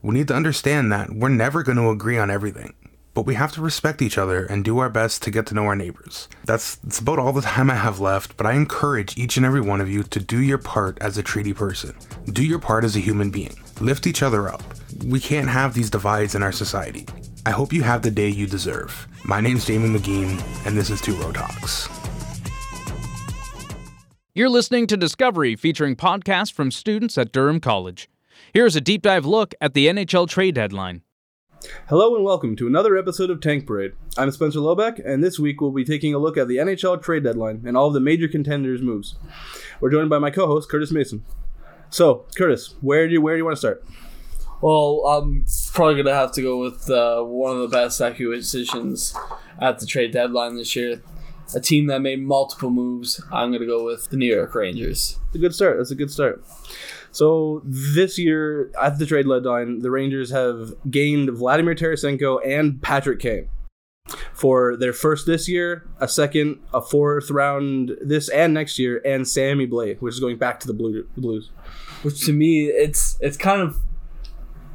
We 0.02 0.14
need 0.14 0.28
to 0.28 0.34
understand 0.34 0.90
that 0.90 1.14
we're 1.14 1.28
never 1.28 1.62
going 1.62 1.78
to 1.78 1.90
agree 1.90 2.18
on 2.18 2.30
everything, 2.30 2.74
but 3.14 3.24
we 3.24 3.34
have 3.36 3.52
to 3.52 3.62
respect 3.62 4.02
each 4.02 4.18
other 4.18 4.44
and 4.44 4.64
do 4.64 4.78
our 4.78 4.90
best 4.90 5.22
to 5.22 5.30
get 5.30 5.46
to 5.46 5.54
know 5.54 5.64
our 5.64 5.76
neighbors. 5.76 6.28
That's, 6.44 6.74
that's 6.76 6.98
about 6.98 7.20
all 7.20 7.32
the 7.32 7.40
time 7.54 7.70
I 7.70 7.76
have 7.76 8.00
left, 8.00 8.36
but 8.36 8.46
I 8.46 8.52
encourage 8.52 9.16
each 9.16 9.36
and 9.36 9.46
every 9.46 9.60
one 9.60 9.80
of 9.80 9.88
you 9.88 10.02
to 10.02 10.20
do 10.20 10.40
your 10.42 10.58
part 10.58 10.98
as 11.00 11.16
a 11.16 11.22
treaty 11.22 11.54
person. 11.54 11.94
Do 12.26 12.44
your 12.44 12.58
part 12.58 12.84
as 12.84 12.96
a 12.96 13.00
human 13.00 13.30
being. 13.30 13.56
Lift 13.80 14.06
each 14.06 14.22
other 14.22 14.48
up. 14.48 14.62
We 15.06 15.20
can't 15.20 15.48
have 15.48 15.74
these 15.74 15.90
divides 15.90 16.34
in 16.34 16.42
our 16.42 16.52
society. 16.52 17.06
I 17.46 17.50
hope 17.50 17.72
you 17.72 17.82
have 17.82 18.02
the 18.02 18.10
day 18.10 18.28
you 18.28 18.46
deserve. 18.46 19.06
My 19.24 19.40
name's 19.40 19.66
Jamie 19.66 19.96
McGean, 19.96 20.42
and 20.66 20.76
this 20.76 20.90
is 20.90 21.00
Two 21.00 21.14
Row 21.16 21.32
Talks. 21.32 21.88
You're 24.34 24.48
listening 24.48 24.88
to 24.88 24.96
Discovery, 24.96 25.54
featuring 25.54 25.94
podcasts 25.94 26.52
from 26.52 26.72
students 26.72 27.16
at 27.16 27.30
Durham 27.30 27.60
College. 27.60 28.08
Here's 28.52 28.74
a 28.74 28.80
deep 28.80 29.02
dive 29.02 29.24
look 29.24 29.54
at 29.60 29.74
the 29.74 29.86
NHL 29.86 30.28
trade 30.28 30.56
deadline. 30.56 31.03
Hello 31.88 32.14
and 32.14 32.24
welcome 32.24 32.56
to 32.56 32.66
another 32.66 32.96
episode 32.96 33.30
of 33.30 33.40
Tank 33.40 33.66
Parade. 33.66 33.92
I'm 34.18 34.30
Spencer 34.30 34.58
Lobeck, 34.58 35.00
and 35.04 35.24
this 35.24 35.38
week 35.38 35.60
we'll 35.60 35.70
be 35.70 35.84
taking 35.84 36.12
a 36.12 36.18
look 36.18 36.36
at 36.36 36.46
the 36.46 36.58
NHL 36.58 37.02
trade 37.02 37.24
deadline 37.24 37.62
and 37.66 37.76
all 37.76 37.88
of 37.88 37.94
the 37.94 38.00
major 38.00 38.28
contenders' 38.28 38.82
moves. 38.82 39.14
We're 39.80 39.90
joined 39.90 40.10
by 40.10 40.18
my 40.18 40.30
co-host 40.30 40.68
Curtis 40.68 40.92
Mason. 40.92 41.24
So, 41.90 42.26
Curtis, 42.36 42.74
where 42.80 43.06
do 43.06 43.14
you 43.14 43.22
where 43.22 43.34
do 43.34 43.38
you 43.38 43.44
want 43.44 43.56
to 43.56 43.58
start? 43.58 43.84
Well, 44.60 45.06
I'm 45.06 45.46
probably 45.72 46.02
gonna 46.02 46.14
have 46.14 46.32
to 46.32 46.42
go 46.42 46.58
with 46.58 46.90
uh, 46.90 47.22
one 47.22 47.56
of 47.56 47.62
the 47.62 47.68
best 47.68 48.00
acquisitions 48.00 49.14
at 49.60 49.78
the 49.78 49.86
trade 49.86 50.12
deadline 50.12 50.56
this 50.56 50.76
year, 50.76 51.02
a 51.54 51.60
team 51.60 51.86
that 51.86 52.00
made 52.00 52.22
multiple 52.22 52.70
moves. 52.70 53.22
I'm 53.32 53.50
going 53.50 53.60
to 53.60 53.66
go 53.66 53.84
with 53.84 54.10
the 54.10 54.16
New 54.16 54.32
York 54.32 54.54
Rangers. 54.54 55.18
It's 55.28 55.36
a 55.36 55.38
good 55.38 55.54
start. 55.54 55.78
That's 55.78 55.90
a 55.90 55.94
good 55.94 56.10
start. 56.10 56.44
So 57.14 57.62
this 57.64 58.18
year 58.18 58.72
at 58.82 58.98
the 58.98 59.06
trade 59.06 59.26
deadline, 59.28 59.78
the 59.78 59.90
Rangers 59.92 60.32
have 60.32 60.74
gained 60.90 61.30
Vladimir 61.30 61.76
Tarasenko 61.76 62.40
and 62.44 62.82
Patrick 62.82 63.20
Kane 63.20 63.48
for 64.32 64.76
their 64.76 64.92
first 64.92 65.24
this 65.24 65.48
year, 65.48 65.88
a 66.00 66.08
second, 66.08 66.58
a 66.74 66.82
fourth 66.82 67.30
round 67.30 67.92
this 68.00 68.28
and 68.28 68.52
next 68.52 68.80
year, 68.80 69.00
and 69.04 69.28
Sammy 69.28 69.64
Blais, 69.64 70.00
which 70.00 70.14
is 70.14 70.20
going 70.20 70.38
back 70.38 70.58
to 70.60 70.66
the 70.66 70.74
Blues. 70.74 71.50
Which 72.02 72.26
to 72.26 72.32
me, 72.32 72.64
it's 72.66 73.16
it's 73.20 73.36
kind 73.36 73.62
of 73.62 73.78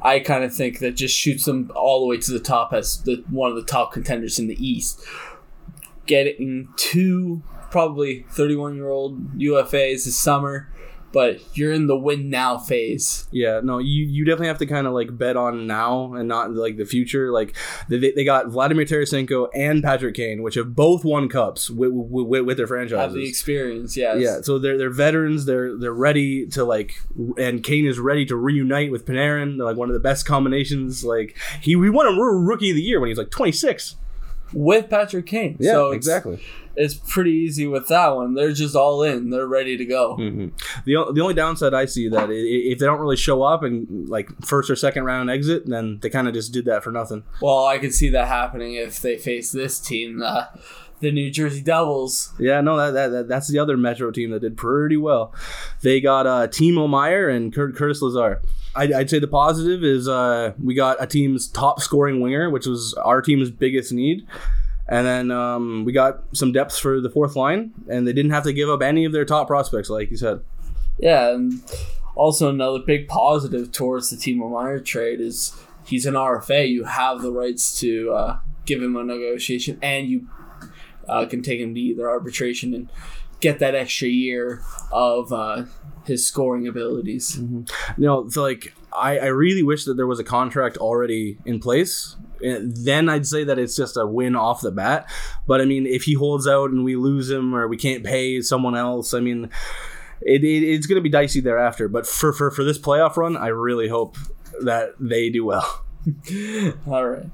I 0.00 0.20
kind 0.20 0.42
of 0.42 0.54
think 0.54 0.78
that 0.78 0.92
just 0.92 1.14
shoots 1.14 1.44
them 1.44 1.70
all 1.76 2.00
the 2.00 2.06
way 2.06 2.16
to 2.16 2.32
the 2.32 2.40
top 2.40 2.72
as 2.72 3.02
the 3.02 3.22
one 3.28 3.50
of 3.50 3.56
the 3.56 3.64
top 3.64 3.92
contenders 3.92 4.38
in 4.38 4.48
the 4.48 4.56
East 4.66 5.04
getting 6.06 6.68
two 6.76 7.42
probably 7.70 8.24
31 8.30 8.74
year 8.76 8.88
old 8.88 9.38
UFAs 9.38 10.04
this 10.04 10.16
summer 10.16 10.72
but 11.12 11.40
you're 11.56 11.72
in 11.72 11.86
the 11.86 11.96
win 11.96 12.30
now 12.30 12.56
phase. 12.58 13.26
Yeah, 13.30 13.60
no, 13.62 13.78
you, 13.78 14.04
you 14.04 14.24
definitely 14.24 14.48
have 14.48 14.58
to 14.58 14.66
kind 14.66 14.86
of 14.86 14.92
like 14.92 15.16
bet 15.16 15.36
on 15.36 15.66
now 15.66 16.14
and 16.14 16.28
not 16.28 16.52
like 16.52 16.76
the 16.76 16.84
future. 16.84 17.32
Like 17.32 17.56
they, 17.88 17.98
they 17.98 18.24
got 18.24 18.48
Vladimir 18.48 18.84
Tarasenko 18.84 19.48
and 19.54 19.82
Patrick 19.82 20.14
Kane, 20.14 20.42
which 20.42 20.54
have 20.54 20.74
both 20.74 21.04
won 21.04 21.28
cups 21.28 21.70
with, 21.70 21.90
with, 21.92 22.44
with 22.44 22.56
their 22.56 22.66
franchise. 22.66 22.98
Have 22.98 23.12
the 23.12 23.28
experience, 23.28 23.96
yes. 23.96 24.18
Yeah, 24.20 24.40
so 24.42 24.58
they're 24.58 24.78
they're 24.78 24.90
veterans. 24.90 25.46
They're 25.46 25.76
they're 25.76 25.92
ready 25.92 26.46
to 26.48 26.64
like, 26.64 26.94
and 27.38 27.64
Kane 27.64 27.86
is 27.86 27.98
ready 27.98 28.24
to 28.26 28.36
reunite 28.36 28.90
with 28.90 29.06
Panarin. 29.06 29.56
They're 29.56 29.66
like 29.66 29.76
one 29.76 29.88
of 29.88 29.94
the 29.94 30.00
best 30.00 30.26
combinations. 30.26 31.04
Like 31.04 31.36
he 31.60 31.76
we 31.76 31.90
won 31.90 32.06
a 32.06 32.12
rookie 32.12 32.70
of 32.70 32.76
the 32.76 32.82
year 32.82 33.00
when 33.00 33.08
he 33.08 33.12
was 33.12 33.18
like 33.18 33.30
twenty 33.30 33.52
six. 33.52 33.96
With 34.52 34.90
Patrick 34.90 35.26
Kane. 35.26 35.56
Yeah, 35.60 35.72
so 35.72 35.90
it's, 35.92 36.06
exactly. 36.06 36.42
It's 36.82 36.94
pretty 36.94 37.32
easy 37.32 37.66
with 37.66 37.88
that 37.88 38.16
one. 38.16 38.32
They're 38.34 38.52
just 38.52 38.74
all 38.74 39.02
in. 39.02 39.28
They're 39.30 39.46
ready 39.46 39.76
to 39.76 39.84
go. 39.84 40.16
hmm 40.16 40.48
The 40.86 41.12
the 41.12 41.20
only 41.20 41.34
downside 41.34 41.74
I 41.74 41.84
see 41.84 42.08
that 42.08 42.28
if 42.30 42.78
they 42.78 42.86
don't 42.86 43.00
really 43.00 43.16
show 43.16 43.42
up 43.42 43.62
and 43.62 44.08
like 44.08 44.30
first 44.44 44.70
or 44.70 44.76
second 44.76 45.04
round 45.04 45.28
exit, 45.30 45.66
then 45.66 45.98
they 46.00 46.08
kind 46.08 46.26
of 46.26 46.34
just 46.34 46.52
did 46.52 46.64
that 46.64 46.82
for 46.82 46.90
nothing. 46.90 47.24
Well, 47.42 47.66
I 47.66 47.78
could 47.78 47.92
see 47.92 48.08
that 48.10 48.28
happening 48.28 48.74
if 48.74 49.00
they 49.00 49.18
face 49.18 49.52
this 49.52 49.78
team, 49.78 50.22
uh, 50.22 50.44
the 51.00 51.10
New 51.12 51.30
Jersey 51.30 51.60
Devils. 51.62 52.32
Yeah, 52.38 52.60
no, 52.60 52.76
that, 52.76 52.92
that, 52.92 53.08
that 53.08 53.28
that's 53.28 53.48
the 53.48 53.58
other 53.58 53.76
Metro 53.76 54.10
team 54.10 54.30
that 54.30 54.40
did 54.40 54.56
pretty 54.56 54.96
well. 54.96 55.34
They 55.82 56.00
got 56.00 56.26
uh, 56.26 56.46
Timo 56.48 56.88
Meier 56.88 57.28
and 57.28 57.54
Kurt, 57.54 57.76
Curtis 57.76 58.00
Lazar. 58.02 58.40
I'd, 58.74 58.92
I'd 58.92 59.10
say 59.10 59.18
the 59.18 59.26
positive 59.26 59.82
is 59.82 60.06
uh, 60.08 60.52
we 60.62 60.74
got 60.74 60.96
a 61.02 61.06
team's 61.06 61.48
top 61.48 61.80
scoring 61.80 62.20
winger, 62.20 62.48
which 62.50 62.66
was 62.66 62.94
our 62.94 63.20
team's 63.20 63.50
biggest 63.50 63.92
need. 63.92 64.26
And 64.90 65.06
then 65.06 65.30
um, 65.30 65.84
we 65.84 65.92
got 65.92 66.24
some 66.32 66.50
depth 66.50 66.76
for 66.76 67.00
the 67.00 67.08
fourth 67.08 67.36
line, 67.36 67.72
and 67.88 68.06
they 68.06 68.12
didn't 68.12 68.32
have 68.32 68.42
to 68.42 68.52
give 68.52 68.68
up 68.68 68.82
any 68.82 69.04
of 69.04 69.12
their 69.12 69.24
top 69.24 69.46
prospects, 69.46 69.88
like 69.88 70.10
you 70.10 70.16
said. 70.16 70.40
Yeah, 70.98 71.30
and 71.30 71.62
also 72.16 72.50
another 72.50 72.80
big 72.80 73.06
positive 73.06 73.70
towards 73.70 74.10
the 74.10 74.16
Timo 74.16 74.50
Meier 74.50 74.80
trade 74.80 75.20
is 75.20 75.56
he's 75.86 76.06
an 76.06 76.14
RFA. 76.14 76.68
You 76.68 76.84
have 76.84 77.22
the 77.22 77.30
rights 77.30 77.78
to 77.80 78.12
uh, 78.12 78.38
give 78.66 78.82
him 78.82 78.96
a 78.96 79.04
negotiation, 79.04 79.78
and 79.80 80.08
you 80.08 80.28
uh, 81.08 81.24
can 81.26 81.40
take 81.40 81.60
him 81.60 81.72
to 81.72 81.80
either 81.80 82.10
arbitration 82.10 82.74
and 82.74 82.90
get 83.38 83.60
that 83.60 83.76
extra 83.76 84.08
year 84.08 84.60
of 84.90 85.32
uh, 85.32 85.64
his 86.04 86.26
scoring 86.26 86.66
abilities. 86.66 87.38
You 87.38 87.64
know, 87.96 88.28
so 88.28 88.42
like 88.42 88.74
I, 88.92 89.18
I 89.18 89.26
really 89.26 89.62
wish 89.62 89.84
that 89.84 89.94
there 89.94 90.06
was 90.06 90.18
a 90.18 90.24
contract 90.24 90.76
already 90.76 91.38
in 91.44 91.60
place. 91.60 92.16
Then 92.40 93.08
I'd 93.08 93.26
say 93.26 93.44
that 93.44 93.58
it's 93.58 93.76
just 93.76 93.96
a 93.96 94.06
win 94.06 94.34
off 94.34 94.62
the 94.62 94.70
bat. 94.70 95.10
But 95.46 95.60
I 95.60 95.64
mean, 95.64 95.86
if 95.86 96.04
he 96.04 96.14
holds 96.14 96.46
out 96.46 96.70
and 96.70 96.84
we 96.84 96.96
lose 96.96 97.30
him 97.30 97.54
or 97.54 97.68
we 97.68 97.76
can't 97.76 98.04
pay 98.04 98.40
someone 98.40 98.74
else, 98.74 99.12
I 99.14 99.20
mean, 99.20 99.50
it, 100.22 100.42
it 100.42 100.62
it's 100.62 100.86
going 100.86 100.96
to 100.96 101.02
be 101.02 101.10
dicey 101.10 101.40
thereafter. 101.40 101.88
But 101.88 102.06
for, 102.06 102.32
for 102.32 102.50
for 102.50 102.64
this 102.64 102.78
playoff 102.78 103.16
run, 103.16 103.36
I 103.36 103.48
really 103.48 103.88
hope 103.88 104.16
that 104.62 104.94
they 104.98 105.30
do 105.30 105.44
well. 105.44 105.84
All 106.86 107.06
right, 107.06 107.26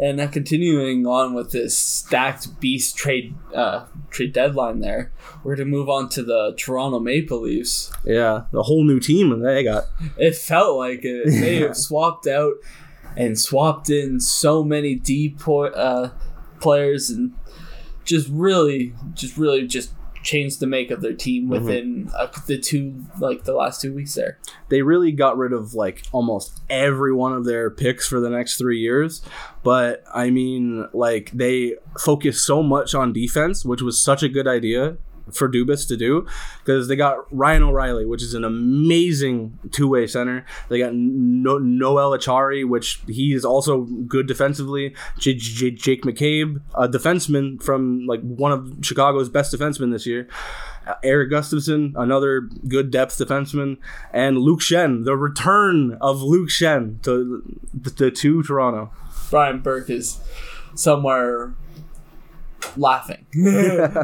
and 0.00 0.16
now 0.18 0.28
continuing 0.28 1.06
on 1.06 1.34
with 1.34 1.50
this 1.50 1.76
stacked 1.76 2.60
beast 2.60 2.96
trade 2.96 3.34
uh, 3.54 3.86
trade 4.10 4.32
deadline, 4.32 4.80
there 4.80 5.12
we're 5.42 5.56
to 5.56 5.64
move 5.64 5.88
on 5.88 6.08
to 6.10 6.22
the 6.22 6.54
Toronto 6.56 7.00
Maple 7.00 7.42
Leafs. 7.42 7.92
Yeah, 8.04 8.44
the 8.52 8.62
whole 8.62 8.84
new 8.84 9.00
team 9.00 9.40
they 9.40 9.64
got. 9.64 9.84
It 10.16 10.36
felt 10.36 10.76
like 10.76 11.00
it. 11.04 11.26
They 11.42 11.56
have 11.56 11.76
swapped 11.76 12.26
out 12.26 12.54
and 13.16 13.38
swapped 13.38 13.90
in 13.90 14.20
so 14.20 14.62
many 14.62 14.94
D 14.94 15.34
po- 15.36 15.64
uh, 15.64 16.10
players 16.60 17.10
and 17.10 17.34
just 18.04 18.28
really, 18.28 18.94
just 19.14 19.36
really, 19.36 19.66
just 19.66 19.92
changed 20.22 20.60
the 20.60 20.66
make 20.66 20.90
of 20.90 21.00
their 21.00 21.12
team 21.12 21.48
within 21.48 22.10
uh, 22.16 22.28
the 22.46 22.58
two 22.58 23.04
like 23.18 23.44
the 23.44 23.54
last 23.54 23.80
two 23.80 23.92
weeks 23.92 24.14
there. 24.14 24.38
they 24.68 24.82
really 24.82 25.12
got 25.12 25.36
rid 25.36 25.52
of 25.52 25.74
like 25.74 26.02
almost 26.12 26.60
every 26.70 27.12
one 27.12 27.32
of 27.32 27.44
their 27.44 27.70
picks 27.70 28.06
for 28.06 28.20
the 28.20 28.30
next 28.30 28.56
three 28.56 28.78
years. 28.78 29.22
But 29.62 30.04
I 30.12 30.30
mean, 30.30 30.88
like 30.92 31.30
they 31.32 31.76
focused 31.98 32.44
so 32.44 32.62
much 32.62 32.94
on 32.94 33.12
defense, 33.12 33.64
which 33.64 33.82
was 33.82 34.00
such 34.00 34.22
a 34.22 34.28
good 34.28 34.46
idea 34.46 34.96
for 35.30 35.48
Dubas 35.48 35.86
to 35.88 35.96
do 35.96 36.26
because 36.64 36.88
they 36.88 36.96
got 36.96 37.16
Ryan 37.34 37.62
O'Reilly, 37.64 38.06
which 38.06 38.22
is 38.22 38.34
an 38.34 38.44
amazing 38.44 39.58
two 39.70 39.88
way 39.88 40.06
center. 40.06 40.44
They 40.68 40.78
got 40.78 40.94
no- 40.94 41.58
Noel 41.58 42.10
Acciari, 42.16 42.66
which 42.68 43.00
he 43.06 43.32
is 43.32 43.44
also 43.44 43.82
good 43.82 44.26
defensively. 44.26 44.94
J- 45.18 45.34
J- 45.34 45.70
Jake 45.70 46.02
McCabe, 46.02 46.60
a 46.74 46.88
defenseman 46.88 47.62
from 47.62 48.06
like 48.06 48.20
one 48.22 48.52
of 48.52 48.74
Chicago's 48.82 49.28
best 49.28 49.54
defensemen 49.54 49.92
this 49.92 50.06
year. 50.06 50.28
Uh, 50.86 50.94
Erik 51.04 51.30
Gustafsson, 51.30 51.92
another 51.94 52.40
good 52.66 52.90
depth 52.90 53.16
defenseman, 53.16 53.76
and 54.12 54.38
Luke 54.38 54.58
Schenn, 54.60 55.04
the 55.04 55.16
return 55.16 55.96
of 56.00 56.20
Luke 56.22 56.48
Schenn 56.48 57.00
to 57.02 57.42
the, 57.72 57.90
the 57.90 58.10
to 58.10 58.42
Toronto. 58.42 58.90
Brian 59.30 59.60
Burke 59.60 59.88
is 59.90 60.18
somewhere 60.74 61.54
laughing, 62.76 63.26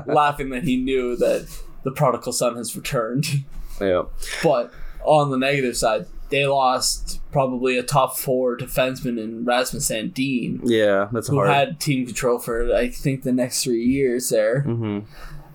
laughing 0.06 0.50
that 0.50 0.64
he 0.64 0.76
knew 0.76 1.16
that 1.16 1.48
the 1.84 1.90
prodigal 1.92 2.32
son 2.32 2.56
has 2.56 2.74
returned. 2.76 3.44
Yeah, 3.80 4.04
But 4.42 4.72
on 5.04 5.30
the 5.30 5.38
negative 5.38 5.76
side, 5.76 6.06
they 6.30 6.46
lost 6.46 7.20
probably 7.32 7.78
a 7.78 7.82
top 7.82 8.18
four 8.18 8.56
defenseman 8.56 9.18
in 9.22 9.44
Rasmus 9.44 9.88
Sandin, 9.88 10.60
yeah, 10.64 11.08
that's 11.12 11.28
who 11.28 11.36
hard. 11.36 11.48
had 11.50 11.80
team 11.80 12.04
control 12.04 12.38
for 12.38 12.74
I 12.74 12.88
think 12.90 13.22
the 13.22 13.32
next 13.32 13.62
three 13.64 13.84
years 13.84 14.28
there, 14.28 14.60
hmm 14.62 15.00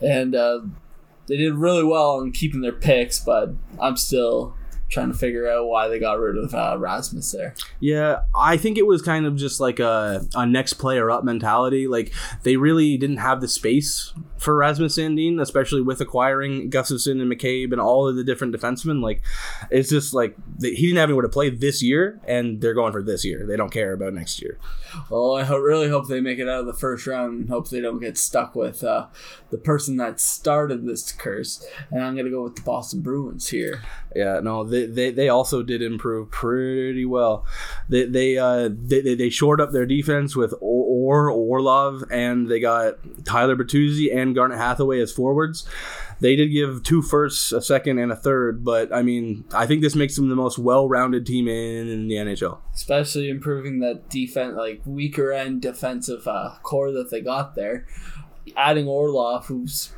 and 0.01 0.35
uh, 0.35 0.59
they 1.27 1.37
did 1.37 1.53
really 1.53 1.83
well 1.83 2.19
in 2.21 2.31
keeping 2.31 2.61
their 2.61 2.71
picks. 2.73 3.19
But 3.19 3.51
I'm 3.79 3.95
still 3.97 4.55
trying 4.93 5.11
to 5.11 5.17
figure 5.17 5.49
out 5.49 5.67
why 5.67 5.87
they 5.87 5.99
got 5.99 6.19
rid 6.19 6.37
of 6.37 6.53
uh, 6.53 6.77
Rasmus 6.79 7.31
there. 7.31 7.55
Yeah, 7.79 8.21
I 8.35 8.57
think 8.57 8.77
it 8.77 8.85
was 8.85 9.01
kind 9.01 9.25
of 9.25 9.35
just 9.35 9.59
like 9.59 9.79
a, 9.79 10.25
a 10.35 10.45
next 10.45 10.73
player 10.73 11.09
up 11.09 11.23
mentality. 11.23 11.87
Like 11.87 12.13
they 12.43 12.55
really 12.55 12.97
didn't 12.97 13.17
have 13.17 13.41
the 13.41 13.47
space 13.47 14.13
for 14.37 14.55
Rasmus 14.55 14.97
Sandin, 14.97 15.41
especially 15.41 15.81
with 15.81 15.99
acquiring 16.01 16.69
Gustafsson 16.69 17.21
and 17.21 17.31
McCabe 17.31 17.71
and 17.71 17.81
all 17.81 18.07
of 18.07 18.15
the 18.15 18.23
different 18.23 18.55
defensemen. 18.55 19.01
Like 19.01 19.21
it's 19.71 19.89
just 19.89 20.13
like 20.13 20.35
he 20.61 20.75
didn't 20.75 20.97
have 20.97 21.09
anywhere 21.09 21.23
to 21.23 21.29
play 21.29 21.49
this 21.49 21.81
year, 21.81 22.21
and 22.27 22.61
they're 22.61 22.73
going 22.73 22.91
for 22.91 23.03
this 23.03 23.25
year. 23.25 23.45
They 23.45 23.57
don't 23.57 23.71
care 23.71 23.93
about 23.93 24.13
next 24.13 24.41
year. 24.41 24.59
Well, 25.09 25.35
I 25.35 25.43
ho- 25.43 25.57
really 25.57 25.89
hope 25.89 26.07
they 26.07 26.21
make 26.21 26.39
it 26.39 26.47
out 26.47 26.61
of 26.61 26.65
the 26.65 26.73
first 26.73 27.07
round 27.07 27.39
and 27.39 27.49
hope 27.49 27.69
they 27.69 27.81
don't 27.81 27.99
get 27.99 28.17
stuck 28.17 28.55
with 28.55 28.83
uh, 28.83 29.07
the 29.49 29.57
person 29.57 29.97
that 29.97 30.19
started 30.19 30.85
this 30.85 31.11
curse. 31.11 31.65
And 31.89 32.03
I'm 32.03 32.13
going 32.13 32.25
to 32.25 32.31
go 32.31 32.43
with 32.43 32.55
the 32.55 32.61
Boston 32.61 33.01
Bruins 33.01 33.49
here. 33.49 33.81
Yeah, 34.15 34.39
no, 34.41 34.63
they, 34.63 34.82
they, 34.85 35.11
they 35.11 35.29
also 35.29 35.63
did 35.63 35.81
improve 35.81 36.31
pretty 36.31 37.05
well. 37.05 37.45
They 37.89 38.05
they 38.05 38.37
uh 38.37 38.69
they, 38.71 39.15
they, 39.15 39.29
shored 39.29 39.59
up 39.59 39.71
their 39.71 39.85
defense 39.85 40.35
with 40.35 40.53
or 40.59 41.29
Orlov, 41.29 42.03
and 42.11 42.49
they 42.49 42.59
got 42.59 42.95
Tyler 43.25 43.55
Bertuzzi 43.55 44.15
and 44.15 44.35
Garnet 44.35 44.57
Hathaway 44.57 44.99
as 44.99 45.11
forwards. 45.11 45.67
They 46.19 46.35
did 46.35 46.47
give 46.47 46.83
two 46.83 47.01
firsts, 47.01 47.51
a 47.51 47.61
second, 47.61 47.99
and 47.99 48.11
a 48.11 48.15
third, 48.15 48.63
but 48.63 48.93
I 48.93 49.01
mean, 49.01 49.43
I 49.53 49.65
think 49.65 49.81
this 49.81 49.95
makes 49.95 50.15
them 50.15 50.29
the 50.29 50.35
most 50.35 50.57
well-rounded 50.57 51.25
team 51.25 51.47
in, 51.47 51.89
in 51.89 52.07
the 52.07 52.15
NHL. 52.15 52.59
especially 52.73 53.29
improving 53.29 53.79
that 53.79 54.09
defense, 54.09 54.55
like 54.55 54.81
weaker 54.85 55.33
end 55.33 55.61
defensive 55.61 56.27
uh, 56.27 56.55
core 56.63 56.91
that 56.91 57.11
they 57.11 57.19
got 57.21 57.55
there. 57.55 57.85
Adding 58.55 58.87
Orlov, 58.87 59.47
who's 59.47 59.91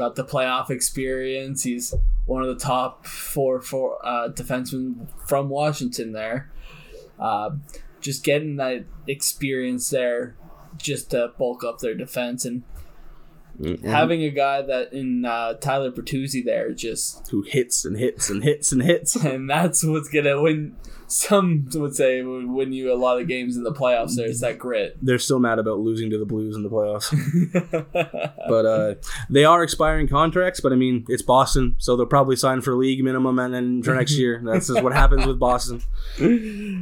got 0.00 0.16
the 0.16 0.24
playoff 0.24 0.70
experience, 0.70 1.62
he's 1.62 1.94
one 2.24 2.42
of 2.42 2.48
the 2.48 2.64
top 2.64 3.06
four 3.06 3.60
four 3.60 3.98
uh, 4.02 4.30
defensemen 4.30 5.06
from 5.28 5.50
Washington 5.50 6.12
there. 6.12 6.50
Uh, 7.18 7.50
just 8.00 8.24
getting 8.24 8.56
that 8.56 8.86
experience 9.06 9.90
there, 9.90 10.36
just 10.78 11.10
to 11.10 11.32
bulk 11.38 11.62
up 11.62 11.78
their 11.78 11.94
defense 11.94 12.44
and. 12.44 12.64
Having 13.84 14.22
a 14.22 14.30
guy 14.30 14.62
that 14.62 14.94
in 14.94 15.26
uh, 15.26 15.52
Tyler 15.52 15.90
Bertuzzi 15.90 16.42
there 16.42 16.72
just 16.72 17.28
Who 17.28 17.42
hits 17.42 17.84
and 17.84 17.98
hits 17.98 18.30
and 18.30 18.42
hits 18.42 18.72
and 18.72 18.82
hits. 18.82 19.14
and 19.22 19.50
that's 19.50 19.84
what's 19.84 20.08
gonna 20.08 20.40
win. 20.40 20.76
Some 21.10 21.68
would 21.74 21.96
say 21.96 22.22
would 22.22 22.46
win 22.46 22.72
you 22.72 22.92
a 22.92 22.94
lot 22.94 23.20
of 23.20 23.26
games 23.26 23.56
in 23.56 23.64
the 23.64 23.72
playoffs. 23.72 24.14
There's 24.14 24.38
that 24.40 24.58
grit. 24.58 24.96
They're 25.02 25.18
still 25.18 25.40
mad 25.40 25.58
about 25.58 25.80
losing 25.80 26.08
to 26.10 26.18
the 26.18 26.24
Blues 26.24 26.54
in 26.54 26.62
the 26.62 26.70
playoffs. 26.70 27.10
but 28.48 28.64
uh, 28.64 28.94
they 29.28 29.44
are 29.44 29.64
expiring 29.64 30.06
contracts. 30.06 30.60
But 30.60 30.72
I 30.72 30.76
mean, 30.76 31.04
it's 31.08 31.22
Boston, 31.22 31.74
so 31.78 31.96
they'll 31.96 32.06
probably 32.06 32.36
sign 32.36 32.60
for 32.60 32.76
league 32.76 33.02
minimum 33.02 33.40
and 33.40 33.52
then 33.52 33.82
for 33.82 33.92
next 33.92 34.12
year. 34.12 34.40
That's 34.44 34.68
just 34.68 34.84
what 34.84 34.92
happens 34.92 35.26
with 35.26 35.40
Boston. 35.40 35.82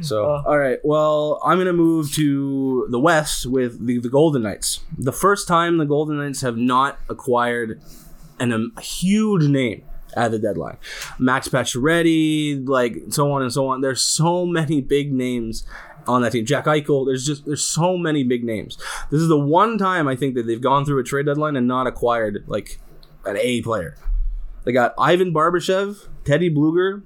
So, 0.03 0.25
all 0.25 0.57
right. 0.59 0.77
Well, 0.83 1.41
I'm 1.43 1.57
gonna 1.57 1.73
move 1.73 2.13
to 2.13 2.87
the 2.91 2.99
West 2.99 3.47
with 3.47 3.83
the, 3.83 3.99
the 3.99 4.09
Golden 4.09 4.43
Knights. 4.43 4.81
The 4.95 5.11
first 5.11 5.47
time 5.47 5.77
the 5.77 5.85
Golden 5.85 6.17
Knights 6.17 6.41
have 6.41 6.55
not 6.55 6.99
acquired 7.09 7.81
an, 8.39 8.53
um, 8.53 8.73
a 8.77 8.81
huge 8.81 9.47
name 9.47 9.83
at 10.15 10.31
the 10.31 10.39
deadline. 10.39 10.77
Max 11.17 11.47
Pacioretty, 11.47 12.67
like 12.67 12.97
so 13.09 13.31
on 13.31 13.41
and 13.41 13.51
so 13.51 13.67
on. 13.67 13.81
There's 13.81 14.01
so 14.01 14.45
many 14.45 14.81
big 14.81 15.13
names 15.13 15.65
on 16.07 16.21
that 16.21 16.31
team. 16.31 16.45
Jack 16.45 16.65
Eichel. 16.65 17.05
There's 17.05 17.25
just 17.25 17.45
there's 17.45 17.65
so 17.65 17.97
many 17.97 18.23
big 18.23 18.43
names. 18.43 18.77
This 19.11 19.21
is 19.21 19.27
the 19.27 19.39
one 19.39 19.77
time 19.77 20.07
I 20.07 20.15
think 20.15 20.35
that 20.35 20.47
they've 20.47 20.61
gone 20.61 20.85
through 20.85 20.99
a 20.99 21.03
trade 21.03 21.25
deadline 21.25 21.55
and 21.55 21.67
not 21.67 21.87
acquired 21.87 22.43
like 22.47 22.79
an 23.25 23.37
A 23.37 23.61
player. 23.61 23.95
They 24.63 24.71
got 24.71 24.93
Ivan 24.97 25.33
Barbashev, 25.33 26.07
Teddy 26.25 26.53
Blueger, 26.53 27.03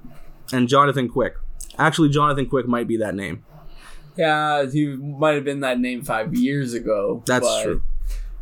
and 0.52 0.68
Jonathan 0.68 1.08
Quick. 1.08 1.36
Actually, 1.78 2.10
Jonathan 2.10 2.48
Quick 2.48 2.68
might 2.68 2.88
be 2.88 2.98
that 2.98 3.16
name. 3.16 3.44
Yeah, 4.16 4.66
he 4.66 4.88
might 4.88 5.36
have 5.36 5.44
been 5.44 5.62
that 5.62 5.80
name 5.80 6.04
five 6.04 6.36
years 6.36 6.74
ago. 6.74 7.24
That's 7.26 7.64
true. 7.64 7.82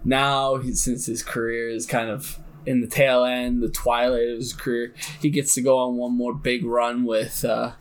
Now, 0.04 0.62
since 0.74 1.06
his 1.06 1.24
career 1.24 1.70
is 1.70 1.86
kind 1.86 2.10
of 2.10 2.40
in 2.66 2.82
the 2.82 2.88
tail 2.88 3.24
end, 3.24 3.62
the 3.62 3.70
twilight 3.70 4.30
of 4.30 4.38
his 4.38 4.54
career, 4.54 4.94
he 5.22 5.30
gets 5.30 5.54
to 5.56 5.62
go 5.62 5.78
on 5.78 5.98
one 5.98 6.16
more 6.16 6.34
big 6.34 6.66
run 6.66 7.04
with 7.06 7.44
uh, 7.44 7.72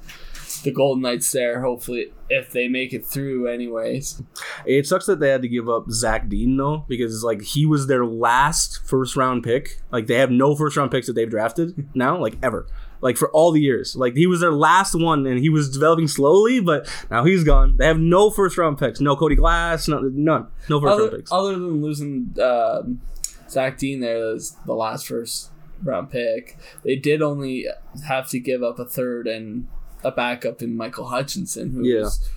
the 0.64 0.70
Golden 0.72 1.02
Knights 1.02 1.30
there. 1.32 1.62
Hopefully, 1.62 2.12
if 2.28 2.50
they 2.52 2.68
make 2.68 2.92
it 2.92 3.04
through, 3.06 3.48
anyways. 3.48 4.22
It 4.64 4.86
sucks 4.86 5.06
that 5.06 5.20
they 5.20 5.28
had 5.30 5.42
to 5.42 5.48
give 5.48 5.68
up 5.68 5.90
Zach 5.90 6.28
Dean 6.28 6.56
though, 6.56 6.84
because 6.88 7.22
like 7.24 7.42
he 7.42 7.66
was 7.66 7.86
their 7.86 8.04
last 8.06 8.80
first 8.86 9.16
round 9.16 9.42
pick. 9.42 9.80
Like 9.90 10.06
they 10.06 10.16
have 10.16 10.30
no 10.30 10.54
first 10.54 10.76
round 10.76 10.90
picks 10.90 11.06
that 11.06 11.14
they've 11.14 11.30
drafted 11.30 11.88
now, 11.94 12.18
like 12.18 12.36
ever. 12.42 12.66
Like 13.02 13.16
for 13.16 13.30
all 13.30 13.50
the 13.50 13.62
years, 13.62 13.96
like 13.96 14.14
he 14.14 14.26
was 14.26 14.40
their 14.40 14.52
last 14.52 14.94
one, 14.94 15.26
and 15.26 15.40
he 15.40 15.48
was 15.48 15.70
developing 15.70 16.06
slowly, 16.06 16.60
but 16.60 16.86
now 17.10 17.24
he's 17.24 17.44
gone. 17.44 17.78
They 17.78 17.86
have 17.86 17.98
no 17.98 18.28
first 18.28 18.58
round 18.58 18.76
picks, 18.78 19.00
no 19.00 19.16
Cody 19.16 19.36
Glass, 19.36 19.88
no, 19.88 20.00
none, 20.00 20.48
no 20.68 20.80
first 20.80 20.90
round 20.90 21.00
Other, 21.00 21.16
picks. 21.16 21.32
other 21.32 21.52
than 21.52 21.80
losing 21.80 22.36
um 22.42 23.00
Zach 23.50 23.78
Dean 23.78 24.00
there, 24.00 24.32
as 24.34 24.56
the 24.66 24.74
last 24.74 25.06
first 25.06 25.50
round 25.82 26.10
pick, 26.10 26.56
they 26.84 26.96
did 26.96 27.22
only 27.22 27.66
have 28.06 28.28
to 28.30 28.38
give 28.38 28.62
up 28.62 28.78
a 28.78 28.84
third 28.84 29.26
and 29.26 29.66
a 30.04 30.10
backup 30.10 30.62
in 30.62 30.76
Michael 30.76 31.06
Hutchinson, 31.08 31.70
who 31.72 31.84
Yeah. 31.84 32.00
was 32.02 32.30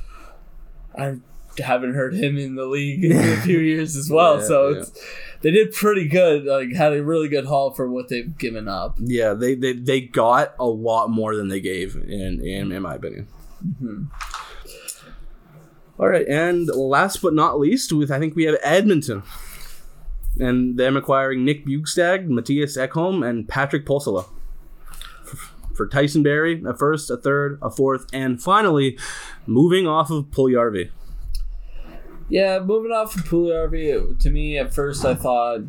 I 0.98 1.16
haven't 1.62 1.94
heard 1.94 2.16
him 2.16 2.38
in 2.38 2.56
the 2.56 2.66
league 2.66 3.04
in 3.06 3.12
a 3.18 3.38
few 3.38 3.60
years 3.74 3.96
as 3.96 4.10
well. 4.10 4.40
Yeah, 4.40 4.48
so 4.48 4.70
yeah. 4.70 4.80
it's 4.80 5.06
they 5.42 5.52
did 5.52 5.74
pretty 5.74 6.08
good. 6.08 6.46
Like 6.46 6.74
had 6.74 6.94
a 6.94 7.04
really 7.04 7.28
good 7.28 7.46
haul 7.46 7.72
for 7.72 7.90
what 7.90 8.10
they've 8.10 8.36
given 8.38 8.68
up. 8.68 8.96
Yeah, 9.00 9.34
they, 9.34 9.56
they 9.56 9.74
they 9.74 10.02
got 10.02 10.56
a 10.60 10.66
lot 10.66 11.10
more 11.10 11.36
than 11.36 11.50
they 11.50 11.60
gave, 11.62 11.96
in 11.96 12.42
in, 12.42 12.72
in 12.72 12.82
my 12.82 12.96
opinion. 12.96 13.28
Mm-hmm. 13.66 14.04
All 16.00 16.08
right, 16.08 16.28
and 16.28 16.68
last 16.68 17.22
but 17.22 17.34
not 17.34 17.60
least, 17.60 17.94
with 17.94 18.12
I 18.12 18.20
think 18.20 18.36
we 18.36 18.46
have 18.46 18.58
Edmonton, 18.64 19.22
and 20.40 20.78
them 20.78 20.98
acquiring 20.98 21.46
Nick 21.46 21.66
Bjugstad, 21.66 22.28
Mattias 22.28 22.78
Ekholm, 22.78 23.28
and 23.28 23.48
Patrick 23.48 23.86
Pulsala. 23.86 24.26
For- 25.76 25.88
Tyson 25.88 26.22
Barrie, 26.22 26.62
a 26.68 26.74
first, 26.76 27.10
a 27.10 27.18
third, 27.18 27.58
a 27.62 27.70
fourth, 27.70 28.06
and 28.14 28.42
finally, 28.42 28.98
moving 29.48 29.88
off 29.88 30.12
of 30.12 30.26
Puljärvi. 30.26 30.92
Yeah, 32.30 32.60
moving 32.60 32.92
off 32.92 33.16
of 33.16 33.24
Puljärvi, 33.24 34.20
to 34.20 34.30
me 34.30 34.58
at 34.58 34.74
first 34.74 35.04
I 35.04 35.16
thought, 35.16 35.62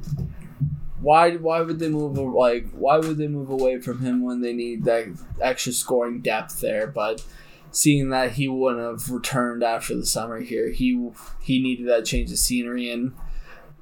why 1.00 1.36
why 1.36 1.60
would 1.60 1.78
they 1.78 1.88
move 1.88 2.16
like 2.16 2.70
why 2.72 2.96
would 2.98 3.18
they 3.18 3.28
move 3.28 3.50
away 3.50 3.78
from 3.78 4.00
him 4.00 4.22
when 4.22 4.40
they 4.40 4.52
need 4.52 4.84
that 4.84 5.06
extra 5.40 5.72
scoring 5.72 6.20
depth 6.20 6.60
there? 6.60 6.86
But 6.86 7.24
seeing 7.70 8.10
that 8.10 8.32
he 8.32 8.48
wouldn't 8.48 8.82
have 8.82 9.10
returned 9.10 9.62
after 9.62 9.94
the 9.94 10.06
summer 10.06 10.40
here, 10.40 10.70
he 10.70 11.10
he 11.42 11.62
needed 11.62 11.88
that 11.88 12.06
change 12.06 12.30
of 12.30 12.38
scenery, 12.38 12.90
and 12.90 13.12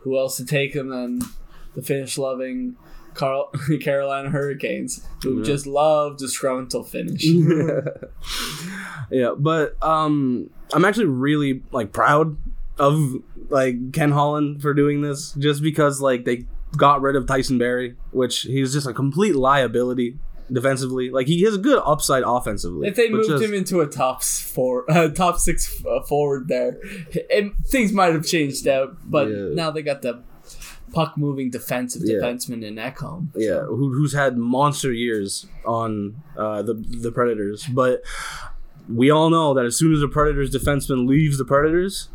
who 0.03 0.19
else 0.19 0.37
to 0.37 0.45
take 0.45 0.75
him 0.75 0.88
than 0.88 1.21
the 1.75 1.83
Finnish 1.83 2.19
loving 2.19 2.77
Carl, 3.15 3.51
Carolina 3.81 4.31
Hurricanes, 4.31 5.07
who 5.23 5.43
just 5.45 5.67
love 5.67 6.19
disgruntled 6.19 6.88
Finnish. 6.88 7.25
yeah, 9.11 9.33
but 9.37 9.83
um, 9.83 10.51
I'm 10.73 10.85
actually 10.85 11.07
really 11.07 11.62
like 11.73 11.93
proud 11.93 12.37
of 12.79 13.23
like 13.49 13.93
Ken 13.93 14.12
Holland 14.12 14.62
for 14.62 14.75
doing 14.75 15.03
this, 15.03 15.33
just 15.33 15.62
because 15.62 16.01
like 16.01 16.25
they 16.25 16.47
got 16.77 17.03
rid 17.03 17.17
of 17.17 17.27
Tyson 17.27 17.59
Barrie, 17.59 17.97
which 18.11 18.43
he's 18.43 18.73
just 18.73 18.87
a 18.87 18.95
complete 18.95 19.37
liability 19.37 20.19
defensively. 20.53 21.11
Like 21.11 21.27
he 21.27 21.43
has 21.43 21.55
a 21.55 21.59
good 21.59 21.81
upside 21.85 22.23
offensively. 22.27 22.88
If 22.88 22.97
they 22.97 23.09
moved 23.09 23.29
just- 23.29 23.43
him 23.43 23.55
into 23.55 23.81
a 23.81 23.87
top 23.87 24.23
four, 24.23 24.85
uh, 24.91 25.09
top 25.09 25.38
six 25.38 25.83
uh, 25.87 26.03
forward 26.03 26.49
there, 26.49 26.79
it, 27.11 27.53
things 27.67 27.93
might 27.93 28.12
have 28.12 28.27
changed 28.27 28.67
out. 28.69 28.97
But 29.11 29.29
Yeah. 29.29 29.49
now 29.55 29.71
they 29.71 29.83
got 29.83 30.03
the 30.03 30.23
puck 30.93 31.17
moving 31.17 31.51
defensive 31.51 32.03
Yeah. 32.05 32.17
defenseman 32.19 32.62
in 32.62 32.75
Ekholm. 32.77 33.29
yeah, 33.35 33.61
who, 33.62 33.95
who's 33.95 34.12
had 34.12 34.37
monster 34.37 34.93
years 34.93 35.47
on 35.65 36.17
uh, 36.37 36.61
the 36.62 36.75
the 36.75 37.11
Predators, 37.11 37.65
but 37.67 38.03
we 38.93 39.11
all 39.11 39.31
know 39.31 39.55
that 39.55 39.65
as 39.65 39.77
soon 39.77 39.93
as 39.95 40.01
the 40.01 40.09
Predators 40.09 40.51
defenseman 40.51 41.07
leaves 41.09 41.38
the 41.38 41.45
Predators, 41.47 42.09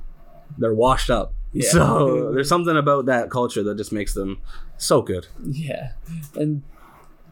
they're 0.60 0.76
washed 0.76 1.10
up. 1.10 1.34
Yeah. 1.54 1.70
So 1.72 2.32
there's 2.36 2.50
something 2.50 2.78
about 2.78 3.06
that 3.08 3.32
culture 3.32 3.64
that 3.64 3.78
just 3.78 3.92
makes 3.92 4.14
them 4.14 4.40
so 4.78 5.02
good. 5.02 5.26
Yeah, 5.44 5.94
and 6.36 6.62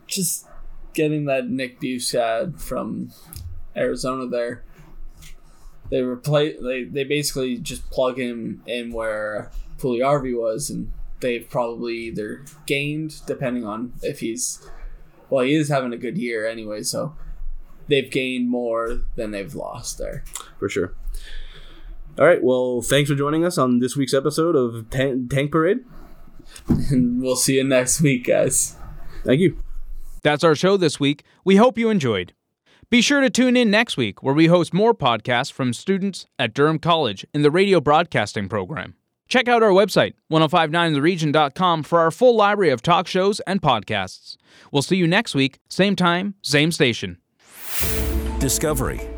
just 0.07 0.47
getting 0.95 1.25
that 1.25 1.47
Nick 1.49 1.79
Bjugstad 1.79 2.59
from 2.59 3.11
Arizona 3.75 4.27
there. 4.27 4.63
They 5.91 6.01
replace 6.01 6.57
they 6.61 6.83
they 6.85 7.03
basically 7.03 7.57
just 7.57 7.89
plug 7.91 8.17
him 8.17 8.63
in 8.65 8.91
where 8.91 9.51
Puljärvi 9.77 10.35
was, 10.35 10.69
and 10.69 10.91
they've 11.19 11.47
probably 11.47 11.95
either 11.95 12.43
gained 12.65 13.21
depending 13.27 13.65
on 13.65 13.93
if 14.01 14.19
he's 14.21 14.67
well 15.29 15.45
he 15.45 15.53
is 15.53 15.69
having 15.69 15.93
a 15.93 15.97
good 15.97 16.17
year 16.17 16.47
anyway, 16.47 16.81
so 16.81 17.15
they've 17.87 18.09
gained 18.09 18.49
more 18.49 19.01
than 19.15 19.31
they've 19.31 19.53
lost 19.53 19.99
there. 19.99 20.23
for 20.57 20.67
sure. 20.69 20.95
All 22.17 22.25
right. 22.25 22.41
Well, 22.41 22.81
thanks 22.81 23.09
for 23.09 23.15
joining 23.15 23.43
us 23.43 23.57
on 23.57 23.79
this 23.79 23.95
week's 23.97 24.13
episode 24.13 24.55
of 24.55 24.89
Tan- 24.89 25.27
Tank 25.27 25.51
Parade. 25.51 25.79
And 26.89 27.21
we'll 27.21 27.35
see 27.35 27.55
you 27.57 27.63
next 27.65 27.99
week, 28.01 28.25
guys. 28.27 28.77
Thank 29.25 29.41
you. 29.41 29.64
That's 30.25 30.43
our 30.43 30.55
show 30.55 30.75
this 30.75 30.99
week. 30.99 31.23
We 31.43 31.57
hope 31.57 31.77
you 31.77 31.91
enjoyed. 31.91 32.33
Be 32.89 32.99
sure 32.99 33.21
to 33.21 33.29
tune 33.29 33.55
in 33.55 33.69
next 33.69 33.95
week 33.95 34.23
where 34.23 34.33
we 34.33 34.47
host 34.47 34.73
more 34.73 34.95
podcasts 34.95 35.51
from 35.51 35.71
students 35.71 36.25
at 36.39 36.51
Durham 36.51 36.79
College 36.79 37.27
in 37.31 37.43
the 37.43 37.51
radio 37.51 37.79
broadcasting 37.79 38.49
program. 38.49 38.95
Check 39.27 39.47
out 39.47 39.61
our 39.61 39.69
website, 39.69 40.13
1059theregion.com, 40.31 41.83
for 41.83 41.99
our 41.99 42.09
full 42.09 42.35
library 42.35 42.71
of 42.71 42.81
talk 42.81 43.05
shows 43.05 43.39
and 43.41 43.61
podcasts. 43.61 44.35
We'll 44.71 44.81
see 44.81 44.97
you 44.97 45.05
next 45.05 45.35
week, 45.35 45.59
same 45.69 45.95
time, 45.95 46.33
same 46.41 46.71
station. 46.71 47.19
Discovery, 48.39 49.01